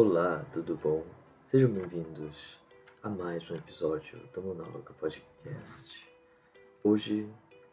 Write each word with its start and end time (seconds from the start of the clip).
Olá, 0.00 0.46
tudo 0.52 0.76
bom? 0.76 1.04
Sejam 1.48 1.68
bem-vindos 1.72 2.56
a 3.02 3.08
mais 3.08 3.50
um 3.50 3.56
episódio 3.56 4.16
do 4.32 4.40
Monólogo 4.40 4.94
Podcast. 4.94 6.08
Hoje, 6.84 7.28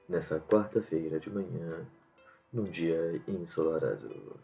nessa 0.09 0.39
quarta-feira 0.39 1.19
de 1.19 1.29
manhã, 1.29 1.85
num 2.51 2.63
dia 2.63 3.21
ensolarado 3.27 4.39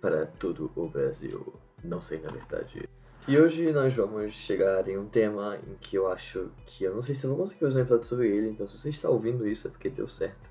para 0.00 0.26
todo 0.26 0.72
o 0.74 0.88
Brasil. 0.88 1.54
Não 1.84 2.00
sei 2.00 2.18
na 2.18 2.28
verdade. 2.28 2.88
E 3.28 3.38
hoje 3.38 3.70
nós 3.70 3.94
vamos 3.94 4.32
chegar 4.32 4.88
em 4.88 4.98
um 4.98 5.08
tema 5.08 5.60
em 5.64 5.76
que 5.76 5.94
eu 5.94 6.10
acho 6.10 6.50
que 6.66 6.82
eu 6.82 6.96
não 6.96 7.04
sei 7.04 7.14
se 7.14 7.24
eu 7.24 7.30
vou 7.30 7.38
conseguir 7.38 7.60
fazer 7.60 7.78
um 7.78 7.82
episódio 7.82 8.08
sobre 8.08 8.36
ele, 8.36 8.48
então 8.48 8.66
se 8.66 8.76
você 8.76 8.88
está 8.88 9.08
ouvindo 9.08 9.46
isso 9.46 9.68
é 9.68 9.70
porque 9.70 9.88
deu 9.88 10.08
certo. 10.08 10.50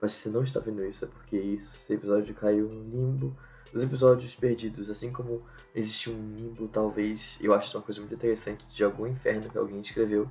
Mas 0.00 0.12
se 0.12 0.22
você 0.22 0.30
não 0.30 0.44
está 0.44 0.60
vendo 0.60 0.84
isso 0.84 1.04
é 1.04 1.08
porque 1.08 1.34
esse 1.36 1.92
episódio 1.92 2.32
caiu 2.36 2.68
no 2.68 2.84
limbo 2.84 3.36
dos 3.72 3.82
episódios 3.82 4.34
perdidos, 4.34 4.88
assim 4.90 5.12
como 5.12 5.42
existe 5.74 6.10
um 6.10 6.34
limbo, 6.34 6.68
talvez, 6.68 7.38
eu 7.40 7.54
acho 7.54 7.76
uma 7.76 7.82
coisa 7.82 8.00
muito 8.00 8.14
interessante, 8.14 8.64
de 8.68 8.84
algum 8.84 9.06
inferno 9.06 9.48
que 9.48 9.58
alguém 9.58 9.80
escreveu, 9.80 10.28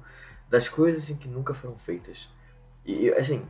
das 0.49 0.67
coisas 0.67 1.09
em 1.09 1.17
que 1.17 1.27
nunca 1.27 1.53
foram 1.53 1.77
feitas. 1.77 2.29
E, 2.85 3.09
assim, 3.11 3.45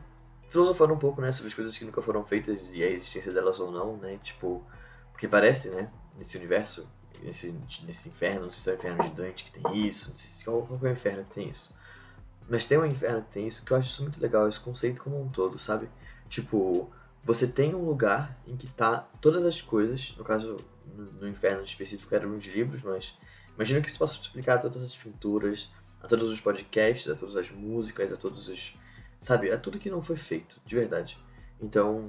filosofando 0.48 0.94
um 0.94 0.98
pouco, 0.98 1.20
né, 1.20 1.32
sobre 1.32 1.48
as 1.48 1.54
coisas 1.54 1.76
que 1.76 1.84
nunca 1.84 2.02
foram 2.02 2.24
feitas 2.24 2.60
e 2.72 2.82
a 2.82 2.90
existência 2.90 3.32
delas 3.32 3.60
ou 3.60 3.70
não, 3.70 3.96
né, 3.96 4.18
tipo, 4.22 4.64
porque 5.12 5.28
parece, 5.28 5.70
né, 5.70 5.90
nesse 6.16 6.36
universo, 6.36 6.88
nesse, 7.22 7.54
nesse 7.84 8.08
inferno, 8.08 8.46
não 8.46 8.50
sei 8.50 8.62
se 8.62 8.70
é 8.70 8.72
o 8.72 8.76
inferno 8.76 9.04
de 9.04 9.10
Dante 9.10 9.44
que 9.44 9.52
tem 9.52 9.86
isso, 9.86 10.08
não 10.08 10.14
sei 10.14 10.28
se 10.28 10.44
qual, 10.44 10.62
qual 10.62 10.80
é 10.82 10.88
o 10.88 10.92
inferno 10.92 11.24
que 11.24 11.34
tem 11.34 11.48
isso. 11.48 11.76
Mas 12.48 12.64
tem 12.64 12.78
um 12.78 12.84
inferno 12.84 13.22
que 13.22 13.30
tem 13.30 13.46
isso, 13.46 13.64
que 13.64 13.72
eu 13.72 13.76
acho 13.76 13.88
isso 13.90 14.02
muito 14.02 14.20
legal, 14.20 14.48
esse 14.48 14.58
conceito 14.58 15.02
como 15.02 15.20
um 15.20 15.28
todo, 15.28 15.58
sabe? 15.58 15.88
Tipo, 16.28 16.90
você 17.28 17.46
tem 17.46 17.74
um 17.74 17.84
lugar 17.84 18.40
em 18.46 18.56
que 18.56 18.66
tá 18.68 19.06
todas 19.20 19.44
as 19.44 19.60
coisas, 19.60 20.16
no 20.16 20.24
caso, 20.24 20.56
no, 20.96 21.12
no 21.12 21.28
inferno 21.28 21.62
específico 21.62 22.14
eram 22.14 22.34
os 22.34 22.46
livros, 22.46 22.80
mas 22.82 23.18
imagina 23.54 23.82
que 23.82 23.92
você 23.92 23.98
possa 23.98 24.18
explicar 24.18 24.54
a 24.54 24.58
todas 24.58 24.82
as 24.82 24.96
pinturas, 24.96 25.70
a 26.02 26.08
todos 26.08 26.30
os 26.30 26.40
podcasts, 26.40 27.06
a 27.06 27.14
todas 27.14 27.36
as 27.36 27.50
músicas, 27.50 28.10
a 28.14 28.16
todos 28.16 28.48
os. 28.48 28.74
Sabe, 29.20 29.50
a 29.50 29.58
tudo 29.58 29.78
que 29.78 29.90
não 29.90 30.00
foi 30.00 30.16
feito, 30.16 30.58
de 30.64 30.74
verdade. 30.74 31.22
Então, 31.60 32.08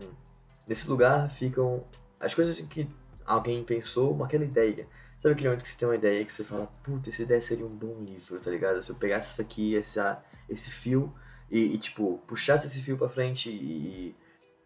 nesse 0.66 0.90
lugar 0.90 1.30
ficam 1.30 1.84
as 2.18 2.34
coisas 2.34 2.58
em 2.58 2.66
que 2.66 2.88
alguém 3.26 3.62
pensou, 3.62 4.24
aquela 4.24 4.46
ideia. 4.46 4.88
Sabe 5.20 5.34
aquele 5.34 5.50
momento 5.50 5.64
que 5.64 5.70
você 5.70 5.80
tem 5.80 5.90
uma 5.90 5.96
ideia 5.96 6.24
que 6.24 6.32
você 6.32 6.46
fala, 6.46 6.66
puta, 6.82 7.10
essa 7.10 7.24
ideia 7.24 7.42
seria 7.42 7.66
um 7.66 7.76
bom 7.76 8.02
livro, 8.02 8.40
tá 8.40 8.50
ligado? 8.50 8.82
Se 8.82 8.90
eu 8.90 8.96
pegasse 8.96 9.34
isso 9.34 9.42
aqui, 9.42 9.76
essa, 9.76 10.24
esse 10.48 10.72
fio, 10.72 11.14
e, 11.52 11.74
e 11.74 11.78
tipo, 11.78 12.20
puxasse 12.26 12.68
esse 12.68 12.82
fio 12.82 12.98
pra 12.98 13.10
frente 13.10 13.50
e, 13.50 14.16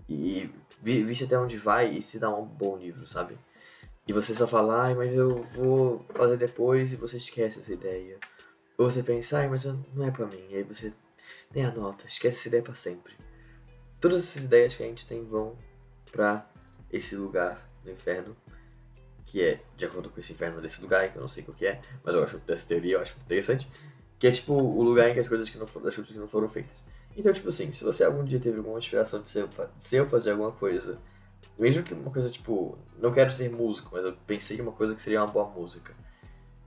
e 0.07 0.49
visse 0.81 1.23
até 1.23 1.37
onde 1.37 1.57
vai 1.57 1.91
e 1.91 2.01
se 2.01 2.19
dá 2.19 2.29
um 2.29 2.45
bom 2.45 2.77
livro, 2.77 3.07
sabe? 3.07 3.37
E 4.07 4.11
você 4.11 4.35
só 4.35 4.45
fala, 4.45 4.83
ai, 4.83 4.93
mas 4.93 5.13
eu 5.13 5.43
vou 5.53 6.05
fazer 6.13 6.37
depois 6.37 6.91
e 6.91 6.97
você 6.97 7.17
esquece 7.17 7.59
essa 7.59 7.73
ideia. 7.73 8.19
Ou 8.77 8.89
você 8.89 9.01
pensa, 9.01 9.39
ai, 9.39 9.47
mas 9.47 9.63
não 9.65 10.05
é 10.05 10.11
pra 10.11 10.25
mim. 10.25 10.45
E 10.49 10.57
aí 10.57 10.63
você 10.63 10.91
nem 11.53 11.65
anota, 11.65 12.05
esquece 12.07 12.39
essa 12.39 12.47
ideia 12.49 12.63
pra 12.63 12.73
sempre. 12.73 13.13
Todas 14.01 14.23
essas 14.23 14.43
ideias 14.43 14.75
que 14.75 14.83
a 14.83 14.87
gente 14.87 15.07
tem 15.07 15.23
vão 15.23 15.57
pra 16.11 16.45
esse 16.91 17.15
lugar 17.15 17.69
do 17.83 17.91
inferno, 17.91 18.35
que 19.25 19.41
é, 19.41 19.61
de 19.77 19.85
acordo 19.85 20.09
com 20.09 20.19
esse 20.19 20.33
inferno 20.33 20.61
desse 20.61 20.81
lugar, 20.81 21.09
que 21.09 21.17
eu 21.17 21.21
não 21.21 21.29
sei 21.29 21.45
o 21.47 21.53
que 21.53 21.65
é, 21.65 21.79
mas 22.03 22.13
eu 22.13 22.23
acho 22.23 22.37
dessa 22.39 22.67
teoria, 22.67 22.95
eu 22.95 23.01
acho 23.01 23.13
muito 23.13 23.25
interessante, 23.25 23.71
que 24.19 24.27
é 24.27 24.31
tipo 24.31 24.53
o 24.53 24.83
lugar 24.83 25.09
em 25.09 25.13
que 25.13 25.19
as 25.21 25.27
coisas 25.27 25.49
que 25.49 25.57
não 25.57 25.65
foram, 25.65 25.87
as 25.87 25.95
coisas 25.95 26.13
que 26.13 26.19
não 26.19 26.27
foram 26.27 26.49
feitas. 26.49 26.85
Então, 27.15 27.31
tipo 27.31 27.49
assim, 27.49 27.71
se 27.71 27.83
você 27.83 28.03
algum 28.03 28.23
dia 28.23 28.39
teve 28.39 28.57
alguma 28.57 28.79
inspiração 28.79 29.21
de 29.21 29.29
ser, 29.29 29.47
de 29.47 29.83
ser 29.83 30.07
fazer 30.09 30.31
alguma 30.31 30.51
coisa, 30.51 30.99
mesmo 31.57 31.83
que 31.83 31.93
uma 31.93 32.11
coisa 32.11 32.29
tipo, 32.29 32.77
não 32.97 33.11
quero 33.11 33.31
ser 33.31 33.51
músico, 33.51 33.89
mas 33.93 34.03
eu 34.03 34.13
pensei 34.25 34.57
em 34.57 34.61
uma 34.61 34.71
coisa 34.71 34.95
que 34.95 35.01
seria 35.01 35.21
uma 35.21 35.31
boa 35.31 35.47
música, 35.47 35.93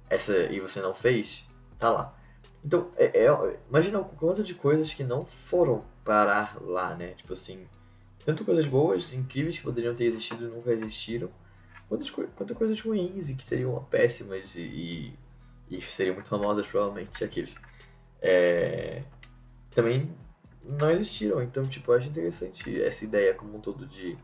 essa 0.09 0.37
e 0.39 0.61
você 0.61 0.81
não 0.81 0.95
fez, 0.95 1.45
tá 1.79 1.91
lá. 1.91 2.17
Então, 2.65 2.91
é, 2.97 3.25
é, 3.25 3.59
imagina 3.69 4.01
o 4.01 4.05
quanto 4.05 4.43
de 4.43 4.55
coisas 4.55 4.93
que 4.93 5.05
não 5.05 5.25
foram 5.25 5.85
parar 6.05 6.57
lá, 6.61 6.95
né? 6.95 7.09
Tipo 7.15 7.33
assim, 7.33 7.67
tanto 8.25 8.45
coisas 8.45 8.67
boas, 8.67 9.13
incríveis 9.13 9.59
que 9.59 9.65
poderiam 9.65 9.95
ter 9.95 10.05
existido 10.05 10.47
e 10.47 10.49
nunca 10.49 10.73
existiram, 10.73 11.31
quantas, 11.89 12.11
quanto 12.11 12.55
coisas 12.55 12.81
ruins 12.81 13.31
e 13.31 13.35
que 13.35 13.45
seriam 13.45 13.83
péssimas 13.85 14.57
e, 14.57 14.63
e, 15.71 15.77
e 15.77 15.81
seriam 15.83 16.15
muito 16.15 16.29
famosas 16.29 16.67
provavelmente 16.67 17.23
aqueles. 17.23 17.57
É, 18.21 19.03
também 19.71 20.13
não 20.67 20.91
existiram. 20.91 21.43
Então, 21.43 21.65
tipo, 21.67 21.93
eu 21.93 21.97
acho 21.97 22.09
interessante 22.09 22.83
essa 22.83 23.05
ideia 23.05 23.35
como 23.35 23.57
um 23.57 23.61
todo 23.61 23.87
de, 23.87 24.19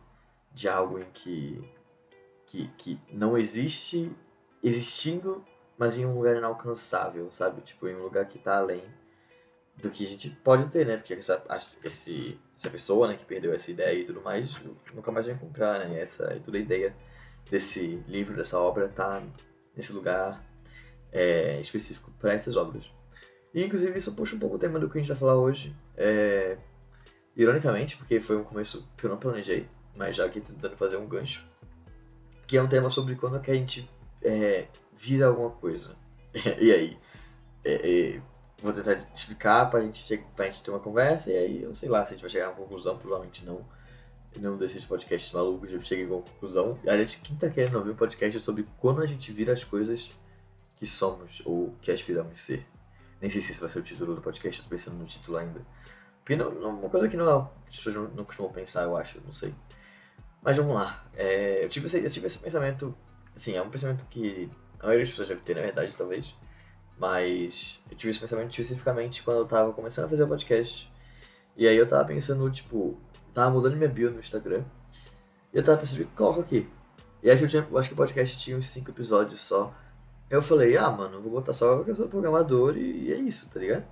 de 0.52 0.68
algo 0.68 0.98
em 0.98 1.06
que, 1.12 1.62
que, 2.46 2.68
que 2.76 3.00
não 3.12 3.36
existe 3.38 4.10
existindo, 4.62 5.44
mas 5.78 5.96
em 5.96 6.04
um 6.04 6.14
lugar 6.14 6.36
inalcançável, 6.36 7.30
sabe? 7.30 7.62
Tipo, 7.62 7.88
em 7.88 7.96
um 7.96 8.02
lugar 8.02 8.26
que 8.26 8.38
tá 8.38 8.58
além 8.58 8.82
do 9.76 9.90
que 9.90 10.04
a 10.04 10.08
gente 10.08 10.30
pode 10.30 10.68
ter, 10.68 10.86
né? 10.86 10.96
Porque 10.96 11.14
essa, 11.14 11.42
esse, 11.82 12.38
essa 12.56 12.70
pessoa, 12.70 13.08
né, 13.08 13.16
que 13.16 13.24
perdeu 13.24 13.52
essa 13.54 13.70
ideia 13.70 13.98
e 13.98 14.04
tudo 14.04 14.20
mais, 14.20 14.54
nunca 14.94 15.10
mais 15.10 15.26
vai 15.26 15.34
encontrar, 15.34 15.78
né? 15.80 16.00
Essa, 16.00 16.34
e 16.34 16.40
toda 16.40 16.58
a 16.58 16.60
ideia 16.60 16.94
desse 17.50 18.02
livro, 18.06 18.36
dessa 18.36 18.58
obra, 18.58 18.88
tá 18.88 19.22
nesse 19.74 19.92
lugar 19.92 20.44
é, 21.10 21.58
específico 21.60 22.10
para 22.18 22.32
essas 22.32 22.56
obras. 22.56 22.84
E 23.54 23.62
inclusive 23.64 23.96
isso 23.98 24.14
puxa 24.14 24.36
um 24.36 24.38
pouco 24.38 24.56
o 24.56 24.58
tema 24.58 24.78
do 24.78 24.88
que 24.88 24.98
a 24.98 25.00
gente 25.00 25.08
vai 25.08 25.16
falar 25.16 25.36
hoje. 25.36 25.74
É... 25.96 26.58
Ironicamente, 27.36 27.96
porque 27.96 28.20
foi 28.20 28.36
um 28.36 28.44
começo 28.44 28.88
que 28.96 29.04
eu 29.04 29.10
não 29.10 29.16
planejei, 29.16 29.66
mas 29.96 30.16
já 30.16 30.26
aqui 30.26 30.40
tentando 30.40 30.76
fazer 30.76 30.96
um 30.96 31.06
gancho. 31.06 31.44
Que 32.46 32.58
é 32.58 32.62
um 32.62 32.68
tema 32.68 32.90
sobre 32.90 33.14
quando 33.16 33.40
que 33.40 33.50
a 33.50 33.54
gente 33.54 33.88
é, 34.22 34.66
vira 34.94 35.26
alguma 35.26 35.50
coisa. 35.50 35.96
e 36.60 36.70
aí? 36.70 36.98
É, 37.64 38.14
é, 38.14 38.22
vou 38.62 38.72
tentar 38.72 38.92
explicar 39.14 39.70
pra 39.70 39.82
gente, 39.82 40.24
pra 40.36 40.46
gente 40.46 40.62
ter 40.62 40.70
uma 40.70 40.80
conversa 40.80 41.30
e 41.30 41.36
aí 41.36 41.62
eu 41.62 41.74
sei 41.74 41.88
lá 41.88 42.04
se 42.04 42.12
a 42.12 42.16
gente 42.16 42.22
vai 42.22 42.30
chegar 42.30 42.46
a 42.46 42.48
uma 42.50 42.56
conclusão, 42.56 42.96
provavelmente 42.96 43.44
não. 43.44 43.64
Nenhum 44.36 44.56
desses 44.56 44.84
podcasts 44.84 45.30
malucos 45.32 45.70
eu 45.70 45.80
cheguei 45.80 46.06
a 46.06 46.08
uma 46.08 46.22
conclusão. 46.22 46.78
A 46.86 46.96
gente, 46.96 47.20
quem 47.20 47.36
tá 47.36 47.50
querendo 47.50 47.76
ouvir 47.76 47.90
um 47.90 47.96
podcast 47.96 48.40
sobre 48.40 48.66
quando 48.78 49.02
a 49.02 49.06
gente 49.06 49.30
vira 49.30 49.52
as 49.52 49.62
coisas 49.62 50.10
que 50.76 50.86
somos 50.86 51.42
ou 51.44 51.74
que 51.82 51.90
aspiramos 51.90 52.40
ser. 52.40 52.66
Nem 53.22 53.30
sei 53.30 53.40
se 53.40 53.52
esse 53.52 53.60
vai 53.60 53.70
ser 53.70 53.78
o 53.78 53.82
título 53.82 54.16
do 54.16 54.20
podcast, 54.20 54.58
eu 54.58 54.64
tô 54.64 54.70
pensando 54.70 54.96
no 54.96 55.06
título 55.06 55.36
ainda. 55.38 55.64
Porque 56.18 56.34
não, 56.34 56.50
não, 56.50 56.70
uma 56.70 56.88
coisa 56.88 57.08
que 57.08 57.16
não, 57.16 57.48
as 57.68 57.76
pessoas 57.76 57.94
não, 57.94 58.08
não 58.08 58.24
costumam 58.24 58.50
pensar, 58.50 58.82
eu 58.82 58.96
acho, 58.96 59.20
não 59.24 59.32
sei. 59.32 59.54
Mas 60.42 60.56
vamos 60.56 60.74
lá. 60.74 61.04
É, 61.14 61.64
eu, 61.64 61.68
tive 61.68 61.86
esse, 61.86 61.98
eu 62.00 62.10
tive 62.10 62.26
esse 62.26 62.40
pensamento, 62.40 62.92
assim, 63.34 63.54
é 63.54 63.62
um 63.62 63.70
pensamento 63.70 64.04
que 64.10 64.50
a 64.80 64.86
maioria 64.86 65.04
das 65.04 65.10
pessoas 65.10 65.28
deve 65.28 65.40
ter, 65.40 65.54
na 65.54 65.62
verdade, 65.62 65.96
talvez. 65.96 66.34
Mas 66.98 67.80
eu 67.88 67.96
tive 67.96 68.10
esse 68.10 68.18
pensamento 68.18 68.50
especificamente 68.50 69.22
quando 69.22 69.38
eu 69.38 69.46
tava 69.46 69.72
começando 69.72 70.06
a 70.06 70.08
fazer 70.08 70.24
o 70.24 70.28
podcast. 70.28 70.92
E 71.56 71.68
aí 71.68 71.76
eu 71.76 71.86
tava 71.86 72.04
pensando, 72.04 72.50
tipo, 72.50 72.98
tava 73.32 73.52
mudando 73.52 73.76
minha 73.76 73.88
bio 73.88 74.10
no 74.10 74.18
Instagram. 74.18 74.64
E 75.52 75.58
eu 75.58 75.62
tava 75.62 75.78
pensando, 75.78 76.04
coloca 76.16 76.40
aqui. 76.40 76.68
E 77.22 77.30
acho 77.30 77.38
que, 77.38 77.44
eu 77.44 77.48
tinha, 77.48 77.78
acho 77.78 77.88
que 77.88 77.94
o 77.94 77.96
podcast 77.96 78.36
tinha 78.36 78.56
uns 78.56 78.66
5 78.66 78.90
episódios 78.90 79.40
só 79.40 79.72
eu 80.36 80.42
falei, 80.42 80.76
ah, 80.76 80.90
mano, 80.90 81.20
vou 81.20 81.30
botar 81.30 81.52
só 81.52 81.82
que 81.84 81.90
eu 81.90 81.96
sou 81.96 82.08
programador 82.08 82.76
e, 82.76 83.08
e 83.08 83.12
é 83.12 83.16
isso, 83.16 83.50
tá 83.50 83.60
ligado? 83.60 83.84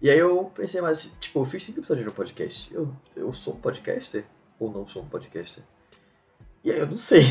E 0.00 0.10
aí 0.10 0.18
eu 0.18 0.44
pensei, 0.54 0.80
mas, 0.80 1.12
tipo, 1.20 1.40
eu 1.40 1.44
fiz 1.44 1.62
cinco 1.62 1.80
episódios 1.80 2.06
no 2.06 2.12
podcast. 2.12 2.72
Eu, 2.74 2.94
eu 3.16 3.32
sou 3.32 3.54
um 3.54 3.60
podcaster? 3.60 4.24
Ou 4.58 4.70
não 4.70 4.86
sou 4.86 5.02
um 5.02 5.08
podcaster? 5.08 5.62
E 6.64 6.70
aí 6.70 6.78
eu 6.78 6.86
não 6.86 6.98
sei. 6.98 7.22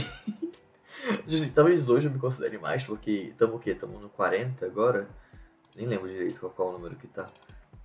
assim, 1.28 1.50
talvez 1.52 1.90
hoje 1.90 2.08
eu 2.08 2.12
me 2.12 2.20
considere 2.20 2.58
mais, 2.58 2.86
porque 2.86 3.30
estamos 3.32 3.56
o 3.56 3.60
quê? 3.60 3.72
Estamos 3.72 4.02
no 4.02 4.10
40 4.10 4.66
agora? 4.66 5.08
Nem 5.76 5.88
lembro 5.88 6.10
direito 6.10 6.40
qual, 6.40 6.52
qual 6.52 6.70
o 6.70 6.72
número 6.74 6.96
que 6.96 7.08
tá. 7.08 7.28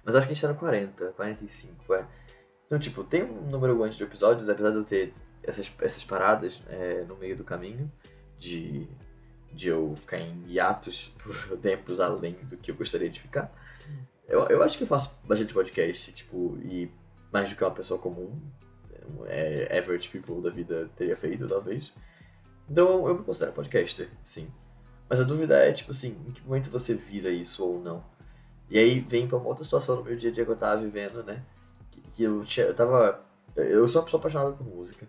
Mas 0.04 0.14
acho 0.14 0.26
que 0.26 0.32
a 0.32 0.34
gente 0.34 0.42
tá 0.42 0.48
no 0.48 0.58
40, 0.58 1.12
45, 1.12 1.94
é. 1.94 2.06
Então, 2.64 2.78
tipo, 2.78 3.04
tem 3.04 3.22
um 3.22 3.48
número 3.48 3.76
grande 3.76 3.96
de 3.96 4.02
episódios, 4.02 4.48
apesar 4.48 4.70
de 4.70 4.76
eu 4.76 4.84
ter 4.84 5.14
essas, 5.42 5.72
essas 5.80 6.04
paradas 6.04 6.62
é, 6.68 7.04
no 7.04 7.16
meio 7.16 7.36
do 7.36 7.44
caminho, 7.44 7.90
de 8.38 8.88
de 9.52 9.68
eu 9.68 9.94
ficar 9.96 10.18
em 10.18 10.44
hiatos 10.46 11.14
por 11.22 11.58
tempos 11.58 12.00
além 12.00 12.34
do 12.44 12.56
que 12.56 12.70
eu 12.70 12.74
gostaria 12.74 13.08
de 13.08 13.20
ficar. 13.20 13.52
Eu, 14.28 14.46
eu 14.48 14.62
acho 14.62 14.76
que 14.76 14.84
eu 14.84 14.88
faço 14.88 15.18
bastante 15.24 15.54
podcast, 15.54 16.12
tipo, 16.12 16.58
e 16.62 16.90
mais 17.32 17.48
do 17.48 17.56
que 17.56 17.62
uma 17.62 17.70
pessoa 17.70 17.98
comum, 17.98 18.40
é, 19.26 19.78
average 19.78 20.08
people 20.08 20.42
da 20.42 20.50
vida 20.50 20.90
teria 20.96 21.16
feito, 21.16 21.46
talvez. 21.46 21.94
Então 22.68 23.06
eu 23.06 23.16
me 23.16 23.24
considero 23.24 23.52
podcaster, 23.52 24.08
sim. 24.22 24.52
Mas 25.08 25.20
a 25.20 25.24
dúvida 25.24 25.56
é, 25.56 25.72
tipo 25.72 25.92
assim, 25.92 26.16
em 26.26 26.32
que 26.32 26.42
momento 26.42 26.70
você 26.70 26.94
vira 26.94 27.30
isso 27.30 27.64
ou 27.64 27.80
não? 27.80 28.04
E 28.68 28.78
aí 28.78 28.98
vem 29.00 29.28
pra 29.28 29.38
uma 29.38 29.46
outra 29.46 29.62
situação 29.62 29.96
no 29.96 30.02
meu 30.02 30.16
dia 30.16 30.30
a 30.30 30.32
dia 30.32 30.44
que 30.44 30.50
eu 30.50 30.56
tava 30.56 30.82
vivendo, 30.82 31.22
né? 31.22 31.44
Que, 31.90 32.00
que 32.00 32.22
eu, 32.24 32.44
tinha, 32.44 32.66
eu 32.66 32.74
tava. 32.74 33.22
Eu 33.54 33.86
sou 33.86 34.00
uma 34.00 34.04
pessoa 34.06 34.20
apaixonada 34.20 34.52
por 34.52 34.66
música. 34.66 35.06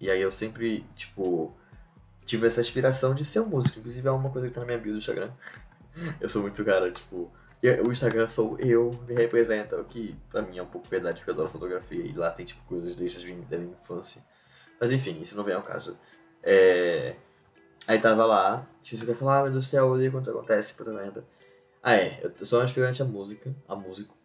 E 0.00 0.10
aí 0.10 0.20
eu 0.20 0.30
sempre, 0.30 0.84
tipo 0.96 1.54
tive 2.26 2.46
essa 2.46 2.60
inspiração 2.60 3.14
de 3.14 3.24
ser 3.24 3.40
um 3.40 3.46
músico. 3.46 3.78
Inclusive 3.78 4.06
é 4.06 4.10
uma 4.10 4.28
coisa 4.28 4.48
que 4.48 4.54
tá 4.54 4.60
na 4.60 4.66
minha 4.66 4.78
bio 4.78 4.92
do 4.92 4.98
Instagram. 4.98 5.30
Eu 6.20 6.28
sou 6.28 6.42
muito 6.42 6.62
cara, 6.62 6.90
tipo, 6.90 7.32
o 7.84 7.90
Instagram 7.90 8.28
sou 8.28 8.58
eu, 8.58 8.90
me 9.08 9.14
representa, 9.14 9.80
o 9.80 9.84
que 9.84 10.14
pra 10.28 10.42
mim 10.42 10.58
é 10.58 10.62
um 10.62 10.66
pouco 10.66 10.86
verdade, 10.88 11.20
porque 11.20 11.30
eu 11.30 11.34
adoro 11.34 11.48
fotografia 11.48 12.04
e 12.04 12.12
lá 12.12 12.30
tem 12.30 12.44
tipo 12.44 12.62
coisas 12.66 12.94
desde 12.94 13.32
da 13.44 13.56
minha 13.56 13.72
infância. 13.82 14.22
Mas 14.78 14.92
enfim, 14.92 15.18
isso 15.20 15.36
não 15.36 15.44
vem 15.44 15.54
ao 15.54 15.62
caso. 15.62 15.96
É... 16.42 17.14
Aí 17.88 17.98
tava 17.98 18.26
lá, 18.26 18.66
o 18.78 18.82
que 18.82 19.14
falar, 19.14 19.38
ah, 19.38 19.42
meu 19.44 19.52
Deus 19.52 19.64
do 19.64 19.68
céu, 19.68 19.86
eu 19.86 19.92
odeio 19.92 20.12
quando 20.12 20.28
acontece, 20.28 20.74
puta 20.74 20.92
merda. 20.92 21.24
Ah, 21.82 21.94
é, 21.94 22.20
eu 22.22 22.44
sou 22.44 22.60
um 22.60 22.62
aspirante 22.62 23.00
a 23.00 23.04
música, 23.04 23.54
a 23.68 23.76
músico. 23.76 24.16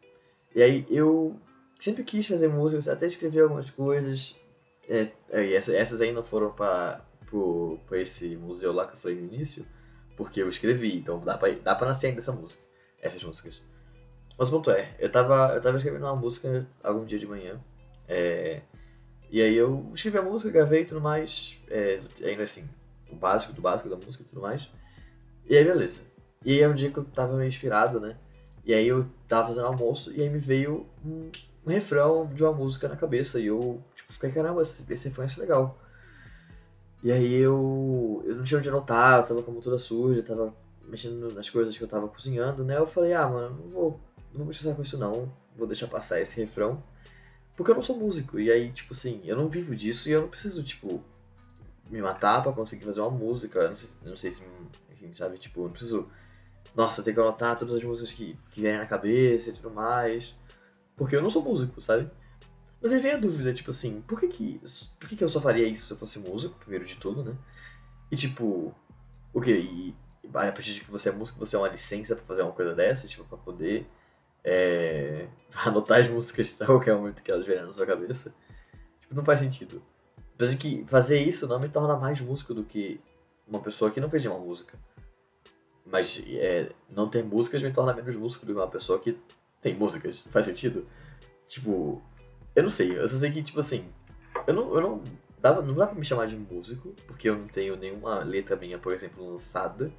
E 0.53 0.61
aí 0.61 0.85
eu 0.89 1.39
sempre 1.79 2.03
quis 2.03 2.27
fazer 2.27 2.47
música, 2.47 2.91
até 2.91 3.05
escrevi 3.05 3.39
algumas 3.39 3.69
coisas. 3.69 4.35
É, 4.89 5.11
essas, 5.53 5.75
essas 5.75 6.01
ainda 6.01 6.23
foram 6.23 6.51
pra, 6.51 7.05
pro, 7.31 7.79
pra 7.87 7.97
esse 7.97 8.35
museu 8.35 8.71
lá 8.71 8.85
que 8.85 8.93
eu 8.93 8.99
falei 8.99 9.17
no 9.17 9.33
início, 9.33 9.65
porque 10.15 10.41
eu 10.41 10.49
escrevi, 10.49 10.95
então 10.95 11.19
dá 11.19 11.35
pra, 11.37 11.49
dá 11.49 11.73
pra 11.73 11.87
nascer 11.87 12.07
ainda 12.07 12.19
essa 12.19 12.31
música, 12.31 12.61
essas 13.01 13.23
músicas. 13.23 13.63
Mas 14.37 14.49
o 14.49 14.51
ponto 14.51 14.69
é, 14.69 14.95
eu 14.99 15.11
tava, 15.11 15.55
eu 15.55 15.61
tava 15.61 15.77
escrevendo 15.77 16.03
uma 16.03 16.15
música 16.15 16.67
algum 16.83 17.05
dia 17.05 17.17
de 17.17 17.25
manhã, 17.25 17.59
é, 18.07 18.61
e 19.31 19.41
aí 19.41 19.55
eu 19.55 19.89
escrevi 19.95 20.17
a 20.17 20.21
música, 20.21 20.51
gravei 20.51 20.81
e 20.81 20.85
tudo 20.85 21.01
mais, 21.01 21.57
é, 21.69 21.99
ainda 22.23 22.43
assim, 22.43 22.69
o 23.09 23.15
básico 23.15 23.53
do 23.53 23.61
básico 23.61 23.89
da 23.89 23.95
música 23.95 24.23
e 24.23 24.25
tudo 24.27 24.41
mais. 24.41 24.69
E 25.45 25.55
aí, 25.55 25.63
beleza. 25.63 26.01
E 26.45 26.51
aí 26.51 26.61
é 26.61 26.67
um 26.67 26.73
dia 26.73 26.91
que 26.91 26.97
eu 26.97 27.03
tava 27.03 27.35
meio 27.35 27.47
inspirado, 27.47 27.99
né? 27.99 28.17
E 28.63 28.73
aí 28.73 28.87
eu 28.87 29.07
tava 29.27 29.47
fazendo 29.47 29.67
almoço 29.67 30.11
e 30.13 30.21
aí 30.21 30.29
me 30.29 30.37
veio 30.37 30.87
um, 31.03 31.31
um 31.65 31.69
refrão 31.69 32.27
de 32.27 32.43
uma 32.43 32.51
música 32.51 32.87
na 32.87 32.95
cabeça. 32.95 33.39
E 33.39 33.47
eu, 33.47 33.81
tipo, 33.95 34.13
fiquei, 34.13 34.31
caramba, 34.31 34.61
esse, 34.61 34.85
esse 34.91 35.09
refrão 35.09 35.25
é 35.25 35.39
legal. 35.39 35.77
E 37.03 37.11
aí 37.11 37.33
eu, 37.33 38.23
eu 38.25 38.35
não 38.35 38.43
tinha 38.43 38.59
onde 38.59 38.69
anotar, 38.69 39.19
eu 39.19 39.25
tava 39.25 39.43
com 39.43 39.51
a 39.51 39.53
mão 39.53 39.61
toda 39.61 39.77
suja, 39.77 40.21
tava 40.21 40.53
mexendo 40.87 41.33
nas 41.33 41.49
coisas 41.49 41.77
que 41.77 41.83
eu 41.83 41.87
tava 41.87 42.07
cozinhando, 42.07 42.63
né? 42.63 42.77
Eu 42.77 42.85
falei, 42.85 43.13
ah, 43.13 43.27
mano, 43.27 43.59
não 43.63 43.71
vou, 43.71 43.99
não 44.33 44.43
vou 44.43 44.51
estressar 44.51 44.75
com 44.75 44.83
isso 44.83 44.97
não, 44.97 45.31
vou 45.55 45.65
deixar 45.67 45.87
passar 45.87 46.21
esse 46.21 46.39
refrão. 46.39 46.83
Porque 47.55 47.71
eu 47.71 47.75
não 47.75 47.81
sou 47.81 47.97
músico, 47.97 48.39
e 48.39 48.51
aí, 48.51 48.71
tipo 48.71 48.93
assim, 48.93 49.21
eu 49.23 49.35
não 49.35 49.49
vivo 49.49 49.75
disso 49.75 50.09
e 50.09 50.11
eu 50.11 50.21
não 50.21 50.27
preciso, 50.27 50.63
tipo, 50.63 51.03
me 51.91 52.01
matar 52.01 52.41
para 52.41 52.53
conseguir 52.53 52.85
fazer 52.85 53.01
uma 53.01 53.09
música. 53.11 53.59
Eu 53.59 53.69
não 53.69 53.75
sei, 53.75 53.89
não 54.05 54.15
sei 54.15 54.31
se, 54.31 54.43
enfim, 54.91 55.13
sabe? 55.13 55.37
Tipo, 55.37 55.63
não 55.63 55.71
preciso. 55.71 56.07
Nossa, 56.73 57.03
ter 57.03 57.13
que 57.13 57.19
anotar 57.19 57.57
todas 57.57 57.75
as 57.75 57.83
músicas 57.83 58.13
que, 58.13 58.37
que 58.49 58.61
vêm 58.61 58.77
na 58.77 58.85
cabeça 58.85 59.49
e 59.49 59.53
tudo 59.53 59.69
mais. 59.69 60.33
Porque 60.95 61.15
eu 61.15 61.21
não 61.21 61.29
sou 61.29 61.43
músico, 61.43 61.81
sabe? 61.81 62.09
Mas 62.81 62.91
aí 62.91 62.99
vem 62.99 63.11
a 63.11 63.17
dúvida, 63.17 63.53
tipo 63.53 63.69
assim, 63.69 64.01
por 64.01 64.19
que 64.19 64.27
que, 64.27 64.61
por 64.99 65.07
que 65.07 65.15
que 65.15 65.23
eu 65.23 65.29
só 65.29 65.39
faria 65.39 65.67
isso 65.67 65.85
se 65.85 65.93
eu 65.93 65.97
fosse 65.97 66.17
músico, 66.17 66.57
primeiro 66.57 66.83
de 66.85 66.95
tudo, 66.95 67.23
né? 67.23 67.35
E 68.11 68.15
tipo, 68.15 68.73
o 69.33 69.39
que? 69.39 69.51
E 69.51 69.95
a 70.33 70.51
partir 70.51 70.73
de 70.73 70.81
que 70.81 70.89
você 70.89 71.09
é 71.09 71.11
músico, 71.11 71.37
você 71.37 71.55
é 71.55 71.59
uma 71.59 71.67
licença 71.67 72.15
para 72.15 72.25
fazer 72.25 72.41
uma 72.41 72.51
coisa 72.51 72.73
dessa, 72.73 73.07
tipo, 73.07 73.23
pra 73.25 73.37
poder 73.37 73.85
é, 74.43 75.27
anotar 75.65 75.99
as 75.99 76.07
músicas 76.07 76.61
a 76.61 76.65
qualquer 76.65 76.95
momento 76.95 77.21
que 77.21 77.31
elas 77.31 77.45
vierem 77.45 77.65
na 77.65 77.71
sua 77.71 77.85
cabeça. 77.85 78.35
Tipo, 79.01 79.15
não 79.15 79.23
faz 79.23 79.39
sentido. 79.39 79.81
Apesar 80.35 80.57
que 80.57 80.83
fazer 80.87 81.21
isso 81.21 81.47
não 81.47 81.59
me 81.59 81.69
torna 81.69 81.95
mais 81.95 82.19
músico 82.19 82.53
do 82.53 82.63
que 82.63 82.99
uma 83.47 83.59
pessoa 83.59 83.91
que 83.91 84.01
não 84.01 84.09
fez 84.09 84.23
nenhuma 84.23 84.43
música. 84.43 84.77
Mas 85.85 86.23
é, 86.27 86.71
não 86.89 87.07
ter 87.07 87.23
músicas 87.23 87.61
me 87.61 87.71
torna 87.71 87.93
menos 87.93 88.15
músico 88.15 88.45
do 88.45 88.53
que 88.53 88.59
uma 88.59 88.67
pessoa 88.67 88.97
que 88.99 89.17
tem 89.61 89.75
músicas. 89.75 90.21
Faz 90.31 90.47
sentido? 90.47 90.87
Tipo, 91.47 92.01
eu 92.55 92.63
não 92.63 92.69
sei. 92.69 92.97
Eu 92.97 93.07
só 93.07 93.17
sei 93.17 93.31
que, 93.31 93.43
tipo 93.43 93.59
assim, 93.59 93.85
eu 94.47 94.53
não, 94.53 94.75
eu 94.75 94.81
não, 94.81 95.03
dá, 95.39 95.61
não 95.61 95.73
dá 95.73 95.87
pra 95.87 95.95
me 95.95 96.05
chamar 96.05 96.27
de 96.27 96.35
músico, 96.35 96.93
porque 97.07 97.29
eu 97.29 97.37
não 97.37 97.47
tenho 97.47 97.75
nenhuma 97.75 98.19
letra 98.19 98.55
minha, 98.55 98.77
por 98.77 98.93
exemplo, 98.93 99.29
lançada. 99.29 99.91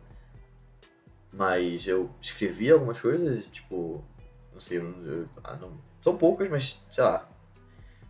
Mas 1.32 1.86
eu 1.86 2.10
escrevi 2.20 2.70
algumas 2.70 3.00
coisas, 3.00 3.46
tipo, 3.46 4.04
não 4.52 4.60
sei, 4.60 4.78
eu, 4.78 4.84
eu, 5.06 5.28
ah, 5.42 5.56
não, 5.56 5.72
são 6.00 6.16
poucas, 6.16 6.50
mas 6.50 6.78
sei 6.90 7.02
lá, 7.02 7.26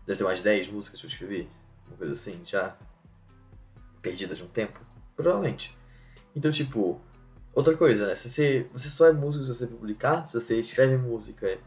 deve 0.04 0.18
ter 0.18 0.24
umas 0.24 0.40
10 0.40 0.68
músicas 0.68 1.00
que 1.00 1.06
eu 1.06 1.10
escrevi 1.10 1.48
uma 1.86 1.96
coisa 1.96 2.12
assim, 2.14 2.42
já 2.44 2.76
perdida 4.00 4.34
de 4.34 4.42
um 4.42 4.48
tempo? 4.48 4.80
Provavelmente. 5.14 5.76
Então, 6.34 6.50
tipo, 6.50 7.00
outra 7.54 7.76
coisa, 7.76 8.08
né? 8.08 8.14
Se 8.16 8.28
você, 8.28 8.66
você 8.72 8.88
só 8.88 9.06
é 9.06 9.12
músico 9.12 9.44
se 9.44 9.54
você 9.54 9.66
publicar, 9.66 10.26
se 10.26 10.34
você 10.34 10.58
escreve 10.58 10.96
música 10.96 11.58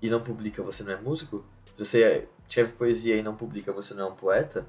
e 0.00 0.08
não 0.08 0.22
publica, 0.22 0.62
você 0.62 0.82
não 0.82 0.92
é 0.92 0.96
músico, 0.96 1.44
se 1.76 1.84
você 1.84 2.28
escreve 2.48 2.72
poesia 2.72 3.16
e 3.16 3.22
não 3.22 3.34
publica, 3.34 3.72
você 3.72 3.94
não 3.94 4.08
é 4.08 4.10
um 4.10 4.14
poeta, 4.14 4.66